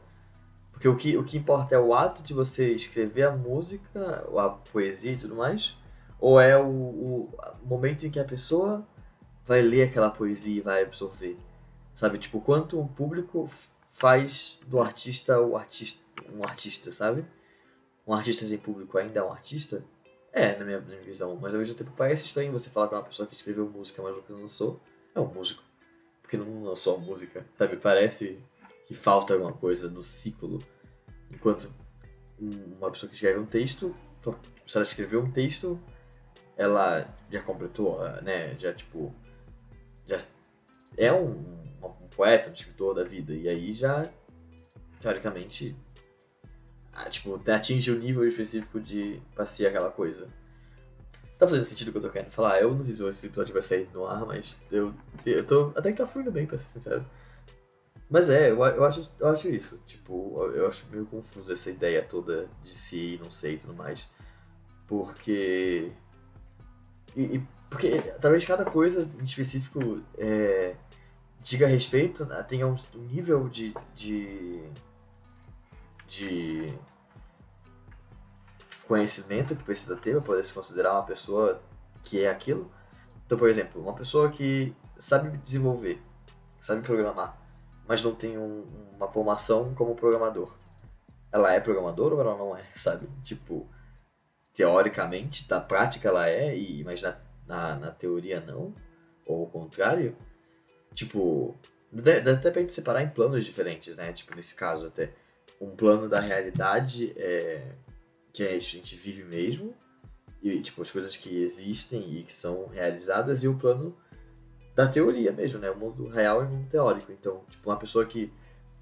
porque 0.71 0.87
o 0.87 0.95
que, 0.95 1.17
o 1.17 1.23
que 1.23 1.37
importa 1.37 1.75
é 1.75 1.79
o 1.79 1.93
ato 1.93 2.21
de 2.21 2.33
você 2.33 2.71
escrever 2.71 3.23
a 3.23 3.31
música, 3.31 4.25
a 4.37 4.49
poesia 4.49 5.13
e 5.13 5.17
tudo 5.17 5.35
mais, 5.35 5.77
ou 6.19 6.39
é 6.39 6.59
o, 6.59 6.65
o 6.65 7.29
momento 7.63 8.05
em 8.05 8.09
que 8.09 8.19
a 8.19 8.25
pessoa 8.25 8.85
vai 9.45 9.61
ler 9.61 9.83
aquela 9.83 10.09
poesia 10.09 10.57
e 10.57 10.61
vai 10.61 10.83
absorver. 10.83 11.37
Sabe, 11.93 12.17
tipo, 12.17 12.41
quanto 12.41 12.79
o 12.79 12.87
público 12.87 13.47
faz 13.89 14.59
do 14.67 14.81
artista 14.81 15.39
o 15.39 15.55
artista 15.55 16.03
um 16.33 16.43
artista, 16.43 16.91
sabe? 16.91 17.25
Um 18.05 18.13
artista 18.13 18.45
sem 18.45 18.57
público 18.57 18.97
ainda 18.97 19.19
é 19.19 19.23
um 19.23 19.31
artista? 19.31 19.83
É, 20.31 20.57
na 20.57 20.65
minha, 20.65 20.79
na 20.79 20.87
minha 20.87 21.01
visão. 21.01 21.37
Mas 21.41 21.53
ao 21.53 21.59
mesmo 21.59 21.75
tempo 21.75 21.91
parece 21.95 22.25
estranho 22.25 22.51
você 22.51 22.69
falar 22.69 22.87
com 22.87 22.95
uma 22.95 23.03
pessoa 23.03 23.27
que 23.27 23.35
escreveu 23.35 23.69
música, 23.69 24.01
mas 24.01 24.15
nunca 24.15 24.33
lançou. 24.33 24.79
É 25.13 25.19
um 25.19 25.27
músico. 25.27 25.63
Porque 26.25 26.37
não 26.37 26.63
lançou 26.63 26.95
a 26.95 26.99
música, 26.99 27.45
sabe? 27.55 27.77
Parece 27.77 28.39
que 28.87 28.95
falta 28.95 29.33
alguma 29.33 29.53
coisa 29.53 29.91
no 29.91 30.01
ciclo. 30.01 30.59
Enquanto 31.29 31.71
uma 32.39 32.89
pessoa 32.89 33.07
que 33.07 33.15
escreve 33.15 33.37
um 33.37 33.45
texto, 33.45 33.95
se 34.65 34.75
ela 34.75 34.83
escreveu 34.83 35.21
um 35.21 35.29
texto, 35.29 35.79
ela 36.57 37.07
já 37.29 37.43
completou, 37.43 37.99
né? 38.23 38.57
Já, 38.57 38.73
tipo, 38.73 39.13
já 40.07 40.17
é 40.97 41.13
um 41.13 41.63
um 41.83 42.07
poeta, 42.07 42.49
um 42.49 42.53
escritor 42.53 42.95
da 42.95 43.03
vida. 43.03 43.33
E 43.33 43.47
aí 43.47 43.71
já, 43.71 44.09
teoricamente, 44.99 45.75
ah, 46.91 47.07
tipo, 47.07 47.39
atinge 47.51 47.91
o 47.91 47.99
nível 47.99 48.27
específico 48.27 48.79
de 48.79 49.21
passear 49.35 49.69
aquela 49.69 49.91
coisa. 49.91 50.27
Tá 51.37 51.45
fazendo 51.45 51.65
sentido 51.65 51.89
o 51.89 51.91
que 51.91 51.97
eu 51.97 52.01
tô 52.01 52.09
querendo 52.09 52.31
falar? 52.31 52.61
Eu 52.61 52.73
não 52.73 52.83
sei 52.83 52.93
se 52.93 53.07
esse 53.07 53.27
episódio 53.27 53.53
vai 53.53 53.61
sair 53.61 53.89
no 53.93 54.05
ar, 54.05 54.25
mas 54.25 54.61
eu, 54.71 54.93
eu 55.25 55.45
tô. 55.45 55.71
Até 55.75 55.91
que 55.91 55.97
tá 55.97 56.07
fluindo 56.07 56.31
bem, 56.31 56.45
pra 56.45 56.57
ser 56.57 56.79
sincero. 56.79 57.05
Mas 58.09 58.29
é, 58.29 58.51
eu, 58.51 58.63
eu, 58.63 58.85
acho, 58.85 59.11
eu 59.19 59.27
acho 59.27 59.49
isso. 59.49 59.81
Tipo, 59.85 60.45
eu 60.53 60.67
acho 60.67 60.85
meio 60.91 61.05
confuso 61.05 61.51
essa 61.51 61.69
ideia 61.69 62.03
toda 62.03 62.47
de 62.63 62.69
si, 62.69 63.19
não 63.21 63.31
sei 63.31 63.55
e 63.55 63.57
tudo 63.57 63.73
mais. 63.73 64.07
Porque. 64.87 65.91
E, 67.15 67.21
e, 67.37 67.47
porque 67.69 67.97
talvez 68.21 68.45
cada 68.45 68.63
coisa 68.63 69.09
em 69.19 69.23
específico 69.23 70.01
é, 70.17 70.75
diga 71.41 71.67
respeito, 71.67 72.25
né, 72.25 72.41
tenha 72.43 72.65
um, 72.65 72.75
nível 72.95 73.49
de, 73.49 73.73
de, 73.95 74.63
de 76.07 76.73
conhecimento 78.87 79.55
que 79.55 79.63
precisa 79.63 79.95
ter 79.95 80.11
para 80.13 80.21
poder 80.21 80.43
se 80.45 80.53
considerar 80.53 80.93
uma 80.93 81.03
pessoa 81.03 81.61
que 82.03 82.23
é 82.23 82.29
aquilo. 82.29 82.71
Então, 83.25 83.37
por 83.37 83.49
exemplo, 83.49 83.81
uma 83.81 83.93
pessoa 83.93 84.29
que 84.29 84.75
sabe 84.97 85.35
desenvolver, 85.37 86.01
sabe 86.59 86.81
programar, 86.81 87.37
mas 87.87 88.03
não 88.03 88.13
tem 88.13 88.37
um, 88.37 88.65
uma 88.95 89.07
formação 89.11 89.73
como 89.73 89.95
programador. 89.95 90.53
Ela 91.31 91.53
é 91.53 91.59
programadora 91.59 92.15
ou 92.15 92.21
ela 92.21 92.37
não 92.37 92.55
é, 92.55 92.63
sabe? 92.75 93.07
Tipo, 93.23 93.67
teoricamente, 94.53 95.45
na 95.49 95.59
prática 95.59 96.07
ela 96.07 96.29
é, 96.29 96.55
e, 96.57 96.83
mas 96.83 97.01
na, 97.01 97.17
na, 97.47 97.75
na 97.75 97.91
teoria 97.91 98.39
não, 98.39 98.73
ou 99.25 99.43
o 99.43 99.49
contrário. 99.49 100.15
Tipo, 100.93 101.55
dá 101.91 102.31
até 102.31 102.51
pra 102.51 102.61
gente 102.61 102.71
separar 102.71 103.03
em 103.03 103.09
planos 103.09 103.43
diferentes, 103.43 103.95
né? 103.95 104.13
Tipo, 104.13 104.35
nesse 104.35 104.55
caso 104.55 104.87
até. 104.87 105.11
Um 105.59 105.73
plano 105.73 106.09
da 106.09 106.19
realidade 106.19 107.13
é, 107.15 107.71
que 108.35 108.43
é, 108.43 108.53
a 108.53 108.59
gente 108.59 108.97
vive 108.97 109.23
mesmo, 109.23 109.73
e 110.43 110.61
tipo, 110.61 110.81
as 110.81 110.91
coisas 110.91 111.15
que 111.15 111.41
existem 111.41 112.17
e 112.17 112.23
que 112.23 112.33
são 112.33 112.67
realizadas, 112.67 113.43
e 113.43 113.47
o 113.47 113.55
plano 113.55 113.95
da 114.75 114.85
teoria 114.85 115.31
mesmo, 115.31 115.57
né? 115.57 115.71
O 115.71 115.77
mundo 115.77 116.09
real 116.09 116.43
e 116.43 116.45
o 116.45 116.49
mundo 116.49 116.67
teórico. 116.67 117.13
Então, 117.13 117.45
tipo, 117.49 117.69
uma 117.69 117.77
pessoa 117.77 118.05
que 118.05 118.29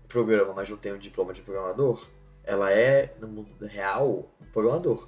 programa, 0.08 0.54
mas 0.54 0.68
não 0.68 0.78
tem 0.78 0.92
um 0.92 0.98
diploma 0.98 1.34
de 1.34 1.42
programador, 1.42 2.04
ela 2.44 2.72
é, 2.72 3.16
no 3.20 3.28
mundo 3.28 3.66
real, 3.68 4.28
um 4.42 4.46
programador. 4.52 5.08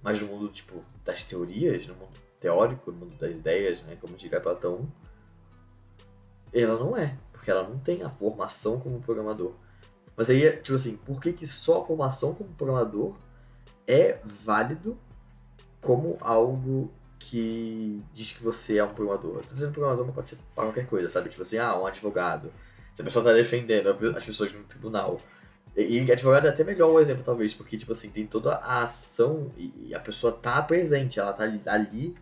Mas 0.00 0.20
no 0.20 0.28
mundo, 0.28 0.48
tipo, 0.48 0.84
das 1.04 1.24
teorias, 1.24 1.84
no 1.88 1.94
mundo 1.96 2.16
teórico, 2.38 2.92
no 2.92 2.98
mundo 2.98 3.16
das 3.16 3.34
ideias, 3.34 3.82
né? 3.82 3.98
Como 4.00 4.16
diria 4.16 4.40
Platão, 4.40 4.88
ela 6.52 6.78
não 6.78 6.96
é, 6.96 7.18
porque 7.32 7.50
ela 7.50 7.68
não 7.68 7.78
tem 7.80 8.04
a 8.04 8.10
formação 8.10 8.78
como 8.78 9.00
programador. 9.00 9.52
Mas 10.16 10.30
aí, 10.30 10.56
tipo 10.58 10.74
assim, 10.74 10.96
por 10.96 11.20
que, 11.20 11.32
que 11.32 11.46
só 11.46 11.82
a 11.82 11.84
formação 11.84 12.32
como 12.34 12.50
programador 12.54 13.16
é 13.90 14.20
válido 14.24 14.96
como 15.80 16.16
algo 16.20 16.92
que 17.18 18.02
diz 18.12 18.32
que 18.32 18.42
você 18.42 18.78
é 18.78 18.84
um 18.84 18.94
programador? 18.94 19.36
Eu 19.36 19.42
tô 19.42 19.54
dizendo 19.54 19.72
programador 19.72 20.06
não 20.06 20.12
pode 20.12 20.30
ser 20.30 20.38
para 20.54 20.64
qualquer 20.64 20.86
coisa, 20.86 21.08
sabe? 21.08 21.28
Tipo 21.28 21.42
assim, 21.42 21.58
ah, 21.58 21.78
um 21.78 21.86
advogado. 21.86 22.52
Se 22.94 23.02
a 23.02 23.04
pessoa 23.04 23.24
tá 23.24 23.32
defendendo 23.32 23.88
as 24.16 24.24
pessoas 24.24 24.52
no 24.52 24.62
tribunal. 24.64 25.20
E, 25.76 26.10
advogado 26.10 26.46
é 26.46 26.50
até 26.50 26.64
melhor 26.64 26.90
o 26.90 26.98
exemplo, 26.98 27.22
talvez, 27.22 27.54
porque, 27.54 27.76
tipo 27.76 27.92
assim, 27.92 28.10
tem 28.10 28.26
toda 28.26 28.56
a 28.56 28.82
ação 28.82 29.52
e, 29.56 29.94
a 29.94 30.00
pessoa 30.00 30.32
tá 30.32 30.60
presente, 30.62 31.20
ela 31.20 31.32
tá 31.32 31.44
ali, 31.66 32.16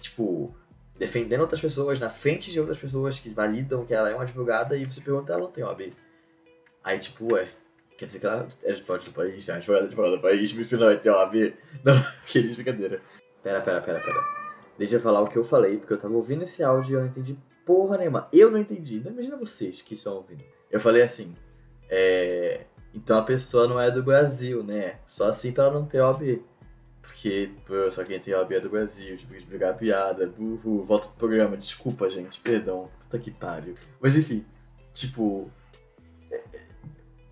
tipo, 0.00 0.54
defendendo 0.98 1.42
outras 1.42 1.60
pessoas 1.60 2.00
na 2.00 2.10
frente 2.10 2.50
de 2.50 2.58
outras 2.58 2.78
pessoas 2.78 3.18
que 3.18 3.30
validam 3.30 3.84
que 3.86 3.94
ela 3.94 4.10
é 4.10 4.14
uma 4.14 4.24
advogada 4.24 4.76
e 4.76 4.84
você 4.84 5.00
pergunta, 5.00 5.32
ela 5.32 5.42
não 5.42 5.50
tem 5.50 5.62
OAB. 5.62 5.92
Aí, 6.82 6.98
tipo, 6.98 7.34
ué, 7.34 7.48
Quer 7.96 8.06
dizer 8.06 8.18
que 8.18 8.26
ela 8.26 8.48
é 8.62 8.72
de 8.72 8.82
fora 8.82 9.02
do 9.02 9.12
país, 9.12 9.48
é 9.48 9.54
advogada 9.54 9.90
fora 9.90 10.10
do 10.10 10.20
país, 10.20 10.52
mas 10.52 10.66
você 10.66 10.76
não 10.76 10.86
vai 10.86 10.98
ter 10.98 11.10
OAB. 11.10 11.54
Não, 11.84 11.94
querido, 12.26 12.54
brincadeira. 12.54 13.00
Pera, 13.42 13.60
pera, 13.60 13.80
pera, 13.80 14.00
pera. 14.00 14.20
Deixa 14.78 14.96
eu 14.96 15.00
falar 15.00 15.20
o 15.20 15.28
que 15.28 15.36
eu 15.36 15.44
falei, 15.44 15.76
porque 15.76 15.92
eu 15.92 15.98
tava 15.98 16.14
ouvindo 16.14 16.44
esse 16.44 16.62
áudio 16.62 16.92
e 16.92 16.94
eu 16.94 17.00
não 17.00 17.08
entendi 17.08 17.38
porra 17.64 17.98
nenhuma. 17.98 18.28
Eu 18.32 18.50
não 18.50 18.58
entendi, 18.58 19.00
não 19.00 19.12
imagina 19.12 19.36
vocês 19.36 19.82
que 19.82 19.94
estão 19.94 20.14
ouvindo. 20.14 20.42
Eu 20.70 20.80
falei 20.80 21.02
assim, 21.02 21.34
é... 21.88 22.64
Então 22.94 23.18
a 23.18 23.22
pessoa 23.22 23.66
não 23.66 23.80
é 23.80 23.90
do 23.90 24.02
Brasil, 24.02 24.62
né? 24.62 24.98
Só 25.06 25.28
assim 25.28 25.52
pra 25.52 25.64
ela 25.64 25.74
não 25.74 25.86
ter 25.86 26.00
OAB. 26.00 26.42
Porque, 27.00 27.50
pô, 27.66 27.90
só 27.90 28.04
quem 28.04 28.18
tem 28.18 28.34
OAB 28.34 28.52
é 28.52 28.60
do 28.60 28.70
Brasil, 28.70 29.16
tipo, 29.16 29.34
pegar 29.46 29.74
piada, 29.74 30.26
burro, 30.26 30.84
volta 30.84 31.08
pro 31.08 31.16
programa, 31.16 31.56
desculpa, 31.56 32.08
gente, 32.10 32.40
perdão, 32.40 32.90
puta 33.00 33.18
que 33.18 33.30
pariu. 33.30 33.74
Mas 34.00 34.16
enfim, 34.16 34.44
tipo, 34.92 35.50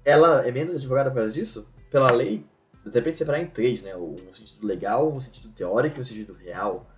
ela 0.04 0.46
é 0.46 0.50
menos 0.50 0.74
advogada 0.74 1.10
por 1.10 1.16
causa 1.16 1.32
disso? 1.32 1.68
Pela 1.90 2.10
lei, 2.10 2.46
de 2.84 3.14
separar 3.14 3.40
em 3.40 3.46
três, 3.46 3.82
né? 3.82 3.94
O 3.94 4.16
sentido 4.32 4.66
legal, 4.66 5.12
o 5.14 5.20
sentido 5.20 5.48
teórico 5.50 5.98
e 5.98 6.00
o 6.00 6.04
sentido 6.04 6.32
real. 6.32 6.88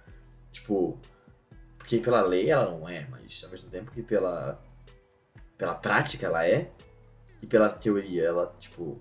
Tipo, 0.50 0.98
porque 1.78 1.98
pela 1.98 2.22
lei 2.22 2.50
ela 2.50 2.70
não 2.70 2.88
é, 2.88 3.06
mas 3.10 3.42
ao 3.44 3.50
mesmo 3.50 3.70
tempo 3.70 3.90
que 3.90 4.02
pela, 4.02 4.60
pela 5.58 5.74
prática 5.74 6.26
ela 6.26 6.46
é, 6.46 6.70
e 7.40 7.46
pela 7.46 7.68
teoria 7.68 8.24
ela, 8.24 8.54
tipo, 8.60 9.00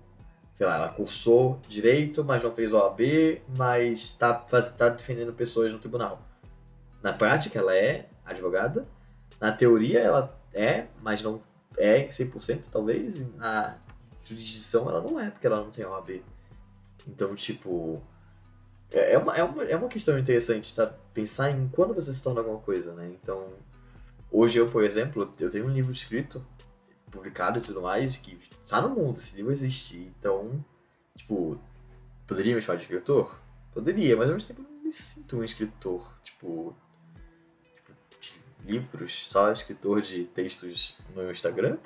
sei 0.52 0.66
lá, 0.66 0.76
ela 0.76 0.88
cursou 0.88 1.60
direito, 1.68 2.24
mas 2.24 2.42
não 2.42 2.52
fez 2.52 2.72
OAB, 2.72 3.40
mas 3.56 4.14
tá, 4.14 4.34
tá 4.34 4.88
defendendo 4.88 5.32
pessoas 5.32 5.72
no 5.72 5.78
tribunal. 5.78 6.20
Na 7.02 7.12
prática 7.12 7.58
ela 7.58 7.74
é 7.74 8.08
advogada, 8.24 8.86
na 9.40 9.52
teoria 9.52 10.00
ela 10.00 10.36
é, 10.52 10.86
mas 11.00 11.22
não 11.22 11.42
é 11.76 12.06
100% 12.06 12.66
talvez, 12.70 13.20
na 13.36 13.78
jurisdição 14.24 14.88
ela 14.88 15.00
não 15.00 15.18
é, 15.18 15.30
porque 15.30 15.46
ela 15.46 15.58
não 15.58 15.70
tem 15.70 15.84
OAB. 15.84 16.22
Então, 17.06 17.34
tipo, 17.34 18.02
é, 18.90 19.14
é 19.14 19.18
uma, 19.18 19.36
é 19.36 19.42
uma, 19.42 19.64
é 19.64 19.76
uma 19.76 19.88
questão 19.88 20.18
interessante, 20.18 20.68
sabe? 20.68 20.94
Pensar 21.12 21.50
em 21.50 21.68
quando 21.68 21.94
você 21.94 22.12
se 22.12 22.22
torna 22.22 22.40
alguma 22.40 22.60
coisa, 22.60 22.92
né? 22.94 23.10
Então, 23.20 23.48
hoje 24.30 24.58
eu, 24.58 24.66
por 24.66 24.84
exemplo, 24.84 25.32
eu 25.38 25.50
tenho 25.50 25.66
um 25.66 25.70
livro 25.70 25.92
escrito, 25.92 26.44
publicado 27.10 27.58
e 27.58 27.62
tudo 27.62 27.82
mais, 27.82 28.16
que 28.16 28.38
está 28.62 28.80
no 28.80 28.90
mundo, 28.90 29.16
esse 29.18 29.36
livro 29.36 29.52
existe. 29.52 30.12
Então, 30.18 30.64
tipo, 31.16 31.58
poderia 32.26 32.54
me 32.54 32.62
chamar 32.62 32.76
de 32.76 32.82
escritor? 32.84 33.40
Poderia, 33.72 34.16
mas 34.16 34.28
ao 34.28 34.34
mesmo 34.34 34.48
tempo 34.48 34.62
eu 34.62 34.76
não 34.76 34.82
me 34.84 34.92
sinto 34.92 35.36
um 35.36 35.44
escritor. 35.44 36.18
Tipo, 36.22 36.74
tipo 38.20 38.40
livros, 38.64 39.26
só 39.28 39.50
escritor 39.50 40.00
de 40.00 40.24
textos 40.24 40.96
no 41.14 41.30
Instagram. 41.30 41.78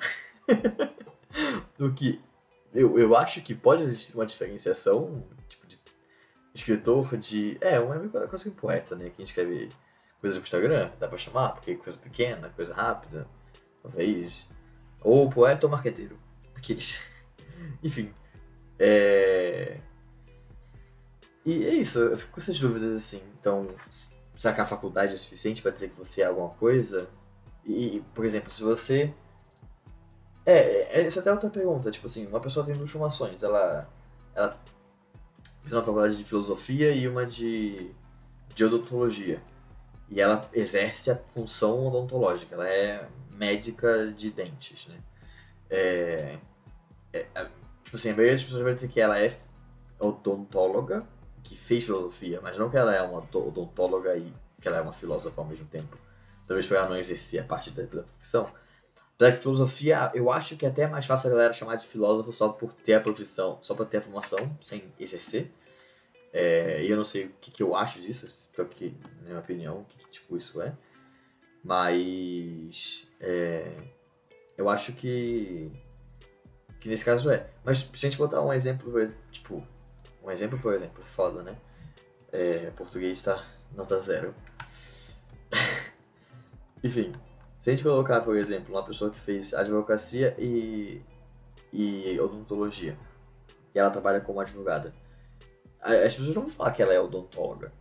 do 1.77 1.93
que 1.93 2.21
eu, 2.73 2.97
eu 2.99 3.15
acho 3.15 3.41
que 3.41 3.55
pode 3.55 3.83
existir 3.83 4.13
uma 4.15 4.25
diferenciação, 4.25 5.23
tipo, 5.47 5.65
de 5.67 5.79
escritor 6.53 7.17
de. 7.17 7.57
É, 7.61 7.79
uma 7.79 7.95
é 7.95 8.27
coisa 8.27 8.43
que 8.43 8.51
poeta, 8.51 8.95
né? 8.95 9.11
Quem 9.15 9.23
escreve 9.23 9.69
coisas 10.19 10.37
no 10.37 10.43
Instagram, 10.43 10.91
dá 10.99 11.07
pra 11.07 11.17
chamar, 11.17 11.53
porque 11.53 11.71
é 11.71 11.75
coisa 11.75 11.97
pequena, 11.97 12.49
coisa 12.49 12.73
rápida, 12.73 13.27
talvez. 13.81 14.49
Ou 15.01 15.29
poeta 15.29 15.65
ou 15.65 15.71
marqueteiro. 15.71 16.19
Aqueles. 16.55 16.99
Enfim. 17.83 18.13
É. 18.79 19.79
E 21.45 21.65
é 21.65 21.75
isso, 21.75 21.99
eu 21.99 22.17
fico 22.17 22.33
com 22.33 22.39
essas 22.39 22.59
dúvidas 22.59 22.93
assim. 22.93 23.21
Então, 23.39 23.67
que 24.35 24.47
a 24.47 24.65
faculdade 24.65 25.13
é 25.13 25.17
suficiente 25.17 25.61
para 25.61 25.71
dizer 25.71 25.89
que 25.89 25.97
você 25.97 26.21
é 26.21 26.25
alguma 26.25 26.49
coisa? 26.49 27.09
E, 27.65 28.03
por 28.13 28.25
exemplo, 28.25 28.51
se 28.51 28.61
você 28.61 29.13
é, 30.47 31.01
é, 31.01 31.05
essa 31.05 31.19
é 31.19 31.21
até 31.21 31.31
outra 31.33 31.49
pergunta. 31.49 31.91
Tipo 31.91 32.07
assim, 32.07 32.25
uma 32.25 32.39
pessoa 32.39 32.65
tem 32.65 32.73
duas 32.73 32.89
formações. 32.89 33.43
Ela, 33.43 33.85
ela 34.33 34.57
fez 35.61 35.73
uma 35.73 35.83
faculdade 35.83 36.15
de 36.15 36.23
filosofia 36.23 36.93
e 36.93 37.05
uma 37.05 37.25
de, 37.25 37.91
de 38.55 38.63
odontologia. 38.63 39.41
E 40.09 40.21
ela 40.21 40.49
exerce 40.53 41.11
a 41.11 41.17
função 41.17 41.85
odontológica. 41.85 42.55
Ela 42.55 42.69
é 42.69 43.09
médica 43.29 44.09
de 44.13 44.31
dentes, 44.31 44.87
né? 44.87 44.95
É, 45.69 46.37
é, 47.11 47.27
é 47.35 47.49
tipo 47.83 47.97
assim, 47.97 48.11
a 48.11 48.13
maioria 48.13 48.35
das 48.35 48.43
pessoas 48.43 48.63
vai 48.63 48.73
dizer 48.73 48.87
que 48.87 49.01
ela 49.01 49.19
é 49.19 49.37
odontóloga, 49.99 51.05
que 51.43 51.57
fez 51.57 51.83
filosofia, 51.83 52.39
mas 52.41 52.57
não 52.57 52.69
que 52.69 52.77
ela 52.77 52.95
é 52.95 53.01
uma 53.01 53.19
odontóloga 53.19 54.15
e 54.15 54.33
que 54.61 54.67
ela 54.67 54.77
é 54.77 54.81
uma 54.81 54.93
filósofa 54.93 55.41
ao 55.41 55.47
mesmo 55.47 55.65
tempo. 55.65 55.97
Talvez 56.47 56.65
para 56.65 56.77
ela 56.77 56.89
não 56.89 56.97
exercer 56.97 57.41
a 57.41 57.43
parte 57.43 57.69
da, 57.71 57.83
da 57.83 58.03
profissão. 58.03 58.49
Apesar 59.17 59.35
que 59.35 59.41
filosofia, 59.41 60.11
eu 60.13 60.31
acho 60.31 60.55
que 60.55 60.63
é 60.63 60.69
até 60.69 60.85
mais 60.85 61.07
fácil 61.07 61.29
a 61.29 61.31
galera 61.31 61.51
chamar 61.51 61.75
de 61.75 61.87
filósofo 61.87 62.31
só 62.31 62.49
por 62.49 62.71
ter 62.71 62.93
a 62.93 63.01
profissão, 63.01 63.57
só 63.63 63.73
por 63.73 63.87
ter 63.87 63.97
a 63.97 64.01
formação, 64.01 64.55
sem 64.61 64.93
exercer. 64.99 65.51
É, 66.31 66.83
e 66.83 66.91
eu 66.91 66.95
não 66.95 67.03
sei 67.03 67.25
o 67.25 67.33
que, 67.41 67.49
que 67.49 67.63
eu 67.63 67.75
acho 67.75 67.99
disso, 67.99 68.27
que, 68.75 68.95
na 69.21 69.29
minha 69.29 69.39
opinião, 69.39 69.79
o 69.79 69.85
que, 69.85 69.97
que, 69.97 70.07
tipo 70.11 70.37
isso 70.37 70.61
é. 70.61 70.71
Mas 71.63 73.07
é, 73.19 73.71
eu 74.55 74.69
acho 74.69 74.93
que, 74.93 75.71
que 76.79 76.87
nesse 76.87 77.03
caso 77.03 77.31
é. 77.31 77.49
Mas 77.65 77.79
se 77.79 78.05
a 78.05 78.09
gente 78.09 78.19
botar 78.19 78.39
um 78.39 78.53
exemplo, 78.53 78.93
tipo, 79.31 79.65
um 80.23 80.29
exemplo, 80.29 80.59
por 80.59 80.75
exemplo, 80.75 81.03
foda, 81.03 81.41
né? 81.41 81.57
É, 82.31 82.69
português 82.69 83.19
tá 83.23 83.43
nota 83.75 83.99
zero. 83.99 84.35
Enfim, 86.83 87.13
se 87.67 87.71
a 87.71 87.75
gente 87.75 87.83
colocar, 87.83 88.21
por 88.21 88.37
exemplo, 88.37 88.73
uma 88.73 88.85
pessoa 88.85 89.11
que 89.11 89.19
fez 89.19 89.53
advocacia 89.53 90.33
e, 90.39 91.01
e 91.73 92.17
odontologia, 92.17 92.97
e 93.75 93.77
ela 93.77 93.89
trabalha 93.89 94.21
como 94.21 94.39
advogada, 94.39 94.93
as 95.81 96.15
pessoas 96.15 96.33
não 96.33 96.43
vão 96.43 96.49
falar 96.49 96.71
que 96.71 96.81
ela 96.81 96.93
é 96.93 97.01
odontóloga. 97.01 97.73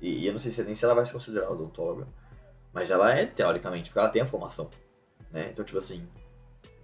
E, 0.00 0.18
e 0.18 0.26
eu 0.26 0.32
não 0.32 0.40
sei 0.40 0.50
se 0.50 0.64
nem 0.64 0.74
se 0.74 0.84
ela 0.84 0.96
vai 0.96 1.06
se 1.06 1.12
considerar 1.12 1.48
odontóloga. 1.48 2.08
Mas 2.72 2.90
ela 2.90 3.08
é, 3.12 3.24
teoricamente, 3.24 3.90
porque 3.90 4.00
ela 4.00 4.08
tem 4.08 4.20
a 4.20 4.26
formação. 4.26 4.68
Né? 5.30 5.50
Então, 5.52 5.64
tipo 5.64 5.78
assim, 5.78 6.08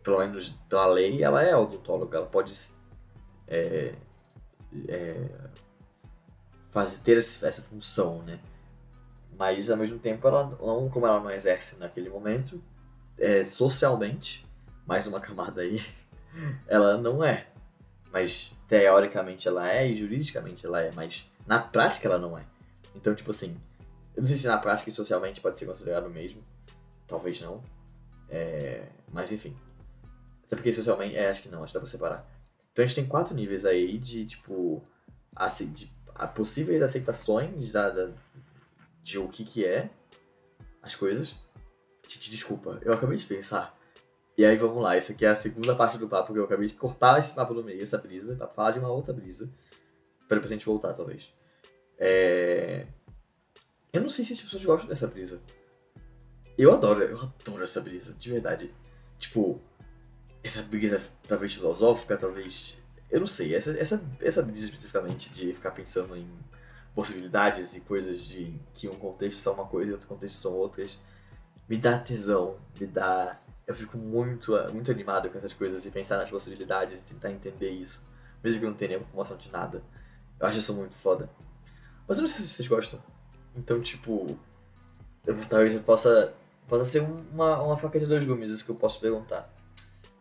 pelo 0.04 0.18
menos 0.18 0.50
pela 0.68 0.86
lei, 0.86 1.24
ela 1.24 1.42
é 1.42 1.56
odontóloga. 1.56 2.18
Ela 2.18 2.26
pode 2.26 2.52
é, 3.48 3.92
é, 4.86 5.28
fazer, 6.70 7.00
ter 7.00 7.18
essa 7.18 7.62
função, 7.62 8.22
né? 8.22 8.38
Mas 9.38 9.70
ao 9.70 9.76
mesmo 9.76 9.98
tempo, 9.98 10.26
ela 10.26 10.44
não, 10.44 10.88
como 10.88 11.06
ela 11.06 11.20
não 11.20 11.30
exerce 11.30 11.78
naquele 11.78 12.08
momento, 12.08 12.62
é, 13.18 13.44
socialmente, 13.44 14.46
mais 14.86 15.06
uma 15.06 15.20
camada 15.20 15.60
aí, 15.60 15.82
ela 16.66 16.96
não 16.96 17.22
é. 17.22 17.46
Mas 18.10 18.56
teoricamente 18.66 19.46
ela 19.46 19.70
é 19.70 19.86
e 19.86 19.94
juridicamente 19.94 20.64
ela 20.64 20.80
é, 20.80 20.90
mas 20.92 21.30
na 21.46 21.58
prática 21.58 22.08
ela 22.08 22.18
não 22.18 22.36
é. 22.38 22.44
Então, 22.94 23.14
tipo 23.14 23.30
assim, 23.30 23.56
eu 24.14 24.20
não 24.20 24.26
sei 24.26 24.36
se 24.36 24.46
na 24.46 24.56
prática 24.56 24.88
e 24.88 24.92
socialmente 24.92 25.40
pode 25.40 25.58
ser 25.58 25.66
considerado 25.66 26.06
o 26.06 26.10
mesmo. 26.10 26.42
Talvez 27.06 27.40
não. 27.42 27.62
É, 28.30 28.86
mas 29.12 29.30
enfim. 29.30 29.54
Até 30.46 30.56
porque 30.56 30.72
socialmente, 30.72 31.14
é, 31.14 31.28
acho 31.28 31.42
que 31.42 31.48
não, 31.50 31.62
acho 31.62 31.72
que 31.72 31.74
dá 31.74 31.80
pra 31.80 31.90
separar. 31.90 32.26
Então 32.72 32.82
a 32.82 32.86
gente 32.86 32.96
tem 32.96 33.06
quatro 33.06 33.34
níveis 33.34 33.66
aí 33.66 33.98
de, 33.98 34.24
tipo, 34.24 34.82
assim, 35.34 35.70
de, 35.70 35.92
a 36.14 36.26
possíveis 36.26 36.80
aceitações 36.80 37.70
da, 37.70 37.90
da, 37.90 38.10
de 39.06 39.20
o 39.20 39.28
que 39.28 39.44
que 39.44 39.64
é 39.64 39.88
as 40.82 40.96
coisas. 40.96 41.32
Titi, 42.04 42.28
desculpa, 42.28 42.80
eu 42.82 42.92
acabei 42.92 43.16
de 43.16 43.24
pensar. 43.24 43.78
E 44.36 44.44
aí 44.44 44.56
vamos 44.56 44.82
lá, 44.82 44.96
essa 44.96 45.12
aqui 45.12 45.24
é 45.24 45.28
a 45.28 45.36
segunda 45.36 45.76
parte 45.76 45.96
do 45.96 46.08
papo 46.08 46.32
que 46.32 46.38
eu 46.40 46.44
acabei 46.44 46.66
de 46.66 46.74
cortar 46.74 47.16
esse 47.20 47.32
papo 47.32 47.54
no 47.54 47.62
meio, 47.62 47.80
essa 47.80 47.96
brisa, 47.96 48.34
pra 48.34 48.48
falar 48.48 48.72
de 48.72 48.80
uma 48.80 48.90
outra 48.90 49.14
brisa. 49.14 49.48
Pra 50.26 50.34
depois 50.34 50.50
a 50.50 50.54
gente 50.54 50.66
voltar, 50.66 50.92
talvez. 50.92 51.32
É... 51.96 52.84
Eu 53.92 54.00
não 54.00 54.08
sei 54.08 54.24
se 54.24 54.32
as 54.32 54.42
pessoas 54.42 54.64
gostam 54.64 54.88
dessa 54.88 55.06
brisa. 55.06 55.40
Eu 56.58 56.72
adoro, 56.72 57.00
eu 57.00 57.16
adoro 57.16 57.62
essa 57.62 57.80
brisa, 57.80 58.12
de 58.12 58.28
verdade. 58.28 58.74
Tipo, 59.20 59.60
essa 60.42 60.62
brisa 60.62 61.00
talvez 61.28 61.54
filosófica, 61.54 62.16
talvez. 62.16 62.82
Eu 63.08 63.20
não 63.20 63.26
sei, 63.28 63.54
essa, 63.54 63.70
essa, 63.78 64.02
essa 64.20 64.42
brisa 64.42 64.64
especificamente 64.64 65.30
de 65.30 65.54
ficar 65.54 65.70
pensando 65.70 66.16
em 66.16 66.28
possibilidades 66.96 67.76
e 67.76 67.80
coisas 67.82 68.22
de 68.22 68.58
que 68.72 68.88
um 68.88 68.94
contexto 68.94 69.38
são 69.38 69.52
uma 69.52 69.66
coisa 69.66 69.90
e 69.90 69.92
outro 69.92 70.08
contexto 70.08 70.36
são 70.36 70.54
outras, 70.54 70.98
me 71.68 71.76
dá 71.76 71.98
tesão, 71.98 72.56
me 72.80 72.86
dá. 72.86 73.38
Eu 73.66 73.74
fico 73.74 73.98
muito, 73.98 74.52
muito 74.72 74.90
animado 74.90 75.28
com 75.28 75.36
essas 75.36 75.52
coisas 75.52 75.84
e 75.84 75.90
pensar 75.90 76.16
nas 76.16 76.30
possibilidades 76.30 77.00
e 77.00 77.04
tentar 77.04 77.30
entender 77.30 77.68
isso, 77.68 78.08
mesmo 78.42 78.60
que 78.60 78.64
eu 78.64 78.70
não 78.70 78.76
tenha 78.76 78.96
informação 78.96 79.36
de 79.36 79.52
nada. 79.52 79.82
Eu 80.40 80.46
acho 80.46 80.58
isso 80.58 80.72
muito 80.72 80.94
foda. 80.94 81.28
Mas 82.08 82.16
eu 82.16 82.22
não 82.22 82.28
sei 82.28 82.42
se 82.42 82.48
vocês 82.48 82.66
gostam. 82.66 82.98
Então, 83.54 83.78
tipo, 83.80 84.38
eu, 85.26 85.36
talvez 85.48 85.74
eu 85.74 85.82
possa, 85.82 86.32
possa 86.66 86.86
ser 86.86 87.00
uma, 87.00 87.60
uma 87.60 87.76
faca 87.76 88.00
de 88.00 88.06
dois 88.06 88.24
gumes, 88.24 88.48
isso 88.48 88.64
que 88.64 88.70
eu 88.70 88.76
posso 88.76 89.00
perguntar. 89.00 89.52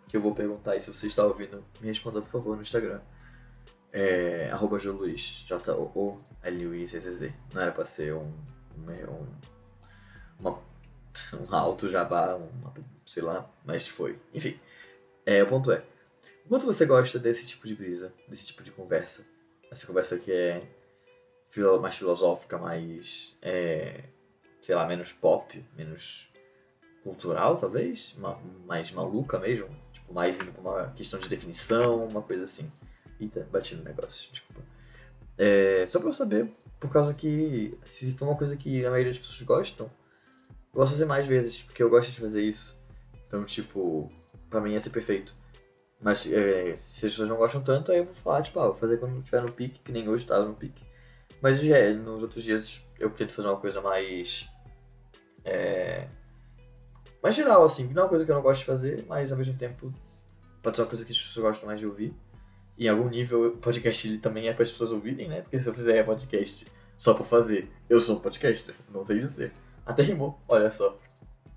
Que 0.10 0.18
eu 0.18 0.22
vou 0.22 0.36
perguntar 0.36 0.76
e 0.76 0.82
se 0.82 0.94
você 0.94 1.08
está 1.08 1.24
ouvindo, 1.24 1.64
me 1.80 1.88
responda 1.88 2.22
por 2.22 2.32
favor 2.32 2.58
no 2.58 2.64
Instagram 2.64 3.00
é, 3.96 4.50
arroba 4.52 4.78
Joluiz, 4.78 5.46
J-O-O-L-U-I-C-C-Z. 5.48 7.34
Não 7.54 7.62
era 7.62 7.72
pra 7.72 7.86
ser 7.86 8.14
um, 8.14 8.30
um, 8.78 9.26
uma, 10.40 10.60
um 11.34 11.56
alto 11.56 11.88
jabá, 11.88 12.36
uma, 12.36 12.74
sei 13.06 13.24
lá, 13.24 13.50
mas 13.64 13.88
foi. 13.88 14.20
Enfim, 14.34 14.60
é, 15.26 15.42
o 15.42 15.48
ponto 15.48 15.72
é, 15.72 15.82
quanto 16.50 16.66
você 16.66 16.86
gosta 16.86 17.18
desse 17.18 17.48
tipo 17.48 17.66
de 17.68 17.74
brisa, 17.74 18.14
desse 18.28 18.48
tipo 18.48 18.64
de 18.64 18.72
conversa? 18.72 19.26
Essa 19.72 19.88
conversa 19.88 20.18
que 20.18 20.32
é 20.32 20.68
filo- 21.50 21.80
mais 21.82 21.96
filosófica, 21.96 22.58
mais, 22.58 23.36
é, 23.42 24.04
sei 24.62 24.76
lá, 24.76 24.86
menos 24.86 25.14
pop, 25.14 25.64
menos 25.76 26.30
cultural, 27.02 27.56
talvez? 27.56 28.14
Ma- 28.18 28.38
mais 28.66 28.92
maluca 28.92 29.40
mesmo? 29.40 29.70
Tipo, 29.94 30.14
mais 30.14 30.38
indo 30.40 30.52
pra 30.52 30.62
uma 30.62 30.92
questão 30.92 31.18
de 31.20 31.30
definição, 31.30 32.06
uma 32.08 32.22
coisa 32.22 32.44
assim. 32.44 32.70
Eita, 33.20 33.48
bati 33.52 33.76
no 33.76 33.84
negócio, 33.84 34.32
desculpa. 34.32 34.62
É, 35.38 35.86
só 35.86 36.00
pra 36.00 36.10
eu 36.10 36.14
saber, 36.14 36.54
por 36.80 36.90
causa 36.90 37.14
que 37.14 37.78
se 37.84 38.14
for 38.14 38.26
uma 38.26 38.38
coisa 38.38 38.56
que 38.56 38.86
a 38.86 38.92
maioria 38.92 39.12
das 39.12 39.20
pessoas 39.20 39.42
gostam, 39.42 39.90
eu 40.50 40.80
gosto 40.80 40.92
de 40.92 40.98
fazer 40.98 41.06
mais 41.06 41.26
vezes, 41.26 41.64
porque 41.64 41.82
eu 41.82 41.90
gosto 41.90 42.12
de 42.12 42.20
fazer 42.20 42.44
isso. 42.44 42.78
Então, 43.28 43.44
tipo, 43.46 44.12
pra 44.50 44.62
mim 44.62 44.74
ia 44.74 44.80
ser 44.80 44.90
perfeito. 44.90 45.34
Mas 46.02 46.30
é, 46.32 46.76
se 46.76 47.06
as 47.06 47.14
pessoas 47.14 47.30
não 47.30 47.38
gostam 47.38 47.62
tanto, 47.62 47.92
aí 47.92 48.00
eu 48.00 48.06
vou 48.06 48.14
falar, 48.14 48.42
tipo, 48.42 48.60
ah, 48.60 48.68
vou 48.68 48.76
fazer 48.76 48.98
quando 48.98 49.24
tiver 49.24 49.42
no 49.42 49.52
pique, 49.52 49.80
que 49.80 49.92
nem 49.92 50.08
hoje 50.08 50.26
tava 50.26 50.46
no 50.46 50.54
pique. 50.54 50.84
Mas 51.42 51.60
já, 51.60 51.78
é, 51.78 51.94
nos 51.94 52.24
outros 52.24 52.44
dias 52.44 52.82
eu 53.00 53.10
tento 53.10 53.34
fazer 53.34 53.48
uma 53.48 53.60
coisa 53.60 53.82
mais. 53.82 54.50
É, 55.44 56.08
mais 57.22 57.36
geral, 57.36 57.64
assim, 57.64 57.88
não 57.88 58.02
é 58.02 58.06
uma 58.06 58.10
coisa 58.10 58.26
que 58.26 58.32
eu 58.32 58.36
não 58.36 58.42
gosto 58.42 58.62
de 58.62 58.66
fazer, 58.66 59.06
mas 59.08 59.32
ao 59.32 59.38
mesmo 59.38 59.58
tempo 59.58 59.94
pode 60.62 60.76
ser 60.76 60.84
uma 60.84 60.90
coisa 60.90 61.06
que 61.06 61.12
as 61.12 61.18
pessoas 61.18 61.46
gostam 61.46 61.68
mais 61.68 61.80
de 61.80 61.86
ouvir. 61.86 62.14
Em 62.78 62.88
algum 62.90 63.08
nível, 63.08 63.48
o 63.48 63.58
podcast 63.58 64.08
ele 64.08 64.18
também 64.18 64.48
é 64.48 64.54
para 64.54 64.64
as 64.64 64.72
pessoas 64.72 64.92
ouvirem, 64.92 65.30
né? 65.30 65.42
Porque 65.42 65.60
se 65.60 65.68
eu 65.68 65.74
fizer 65.74 66.04
podcast 66.04 66.68
só 66.98 67.14
por 67.14 67.26
fazer, 67.26 67.70
eu 67.90 68.00
sou 68.00 68.18
um 68.18 68.20
podcaster, 68.20 68.76
não 68.90 69.04
sei 69.04 69.20
dizer. 69.20 69.54
Até 69.86 70.04
rimou, 70.04 70.40
olha 70.48 70.72
só. 70.72 70.98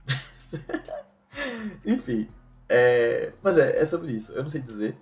Enfim, 1.85 2.29
é, 2.69 3.33
mas 3.43 3.59
é, 3.59 3.81
é 3.81 3.85
sobre 3.85 4.13
isso, 4.13 4.33
eu 4.33 4.43
não 4.43 4.49
sei 4.49 4.61
dizer. 4.61 4.97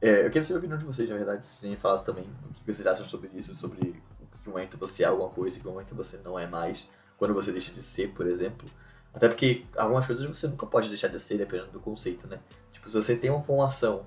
É, 0.00 0.26
eu 0.26 0.30
quero 0.30 0.44
saber 0.44 0.56
a 0.56 0.58
opinião 0.58 0.78
de 0.78 0.84
vocês, 0.84 1.08
na 1.08 1.16
verdade, 1.16 1.46
se 1.46 1.58
vocês 1.58 1.80
falar 1.80 1.98
também 1.98 2.24
o 2.24 2.54
que 2.54 2.72
vocês 2.72 2.86
acham 2.86 3.06
sobre 3.06 3.30
isso, 3.34 3.54
sobre 3.56 4.02
o 4.20 4.38
que 4.38 4.48
momento 4.48 4.76
você 4.76 5.04
é 5.04 5.06
alguma 5.06 5.30
coisa 5.30 5.56
e 5.56 5.60
que 5.60 5.66
momento 5.66 5.94
você 5.94 6.18
não 6.18 6.38
é 6.38 6.46
mais, 6.46 6.90
quando 7.16 7.32
você 7.32 7.50
deixa 7.50 7.72
de 7.72 7.82
ser, 7.82 8.10
por 8.10 8.26
exemplo. 8.26 8.68
Até 9.14 9.28
porque 9.28 9.64
algumas 9.76 10.06
coisas 10.06 10.26
você 10.26 10.46
nunca 10.46 10.66
pode 10.66 10.88
deixar 10.88 11.08
de 11.08 11.18
ser, 11.18 11.38
dependendo 11.38 11.70
do 11.70 11.80
conceito, 11.80 12.28
né? 12.28 12.38
Tipo, 12.72 12.90
se 12.90 12.94
você 12.94 13.16
tem 13.16 13.30
uma 13.30 13.42
formação 13.42 14.06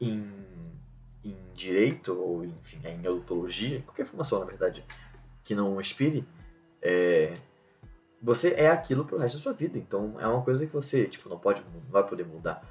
em, 0.00 0.32
em 1.24 1.36
direito, 1.54 2.18
ou 2.18 2.44
enfim, 2.44 2.80
em 2.84 3.06
odontologia, 3.06 3.82
qualquer 3.82 4.06
formação, 4.06 4.38
na 4.40 4.46
verdade, 4.46 4.84
que 5.44 5.54
não 5.54 5.80
inspire, 5.80 6.26
é, 6.80 7.34
você 8.22 8.50
é 8.54 8.68
aquilo 8.68 9.04
pro 9.04 9.18
resto 9.18 9.36
da 9.36 9.42
sua 9.42 9.52
vida. 9.52 9.78
Então 9.78 10.16
é 10.20 10.26
uma 10.26 10.42
coisa 10.42 10.66
que 10.66 10.72
você, 10.72 11.04
tipo, 11.06 11.28
não 11.28 11.38
pode, 11.38 11.62
não 11.74 11.80
vai 11.90 12.06
poder 12.06 12.24
mudar. 12.24 12.62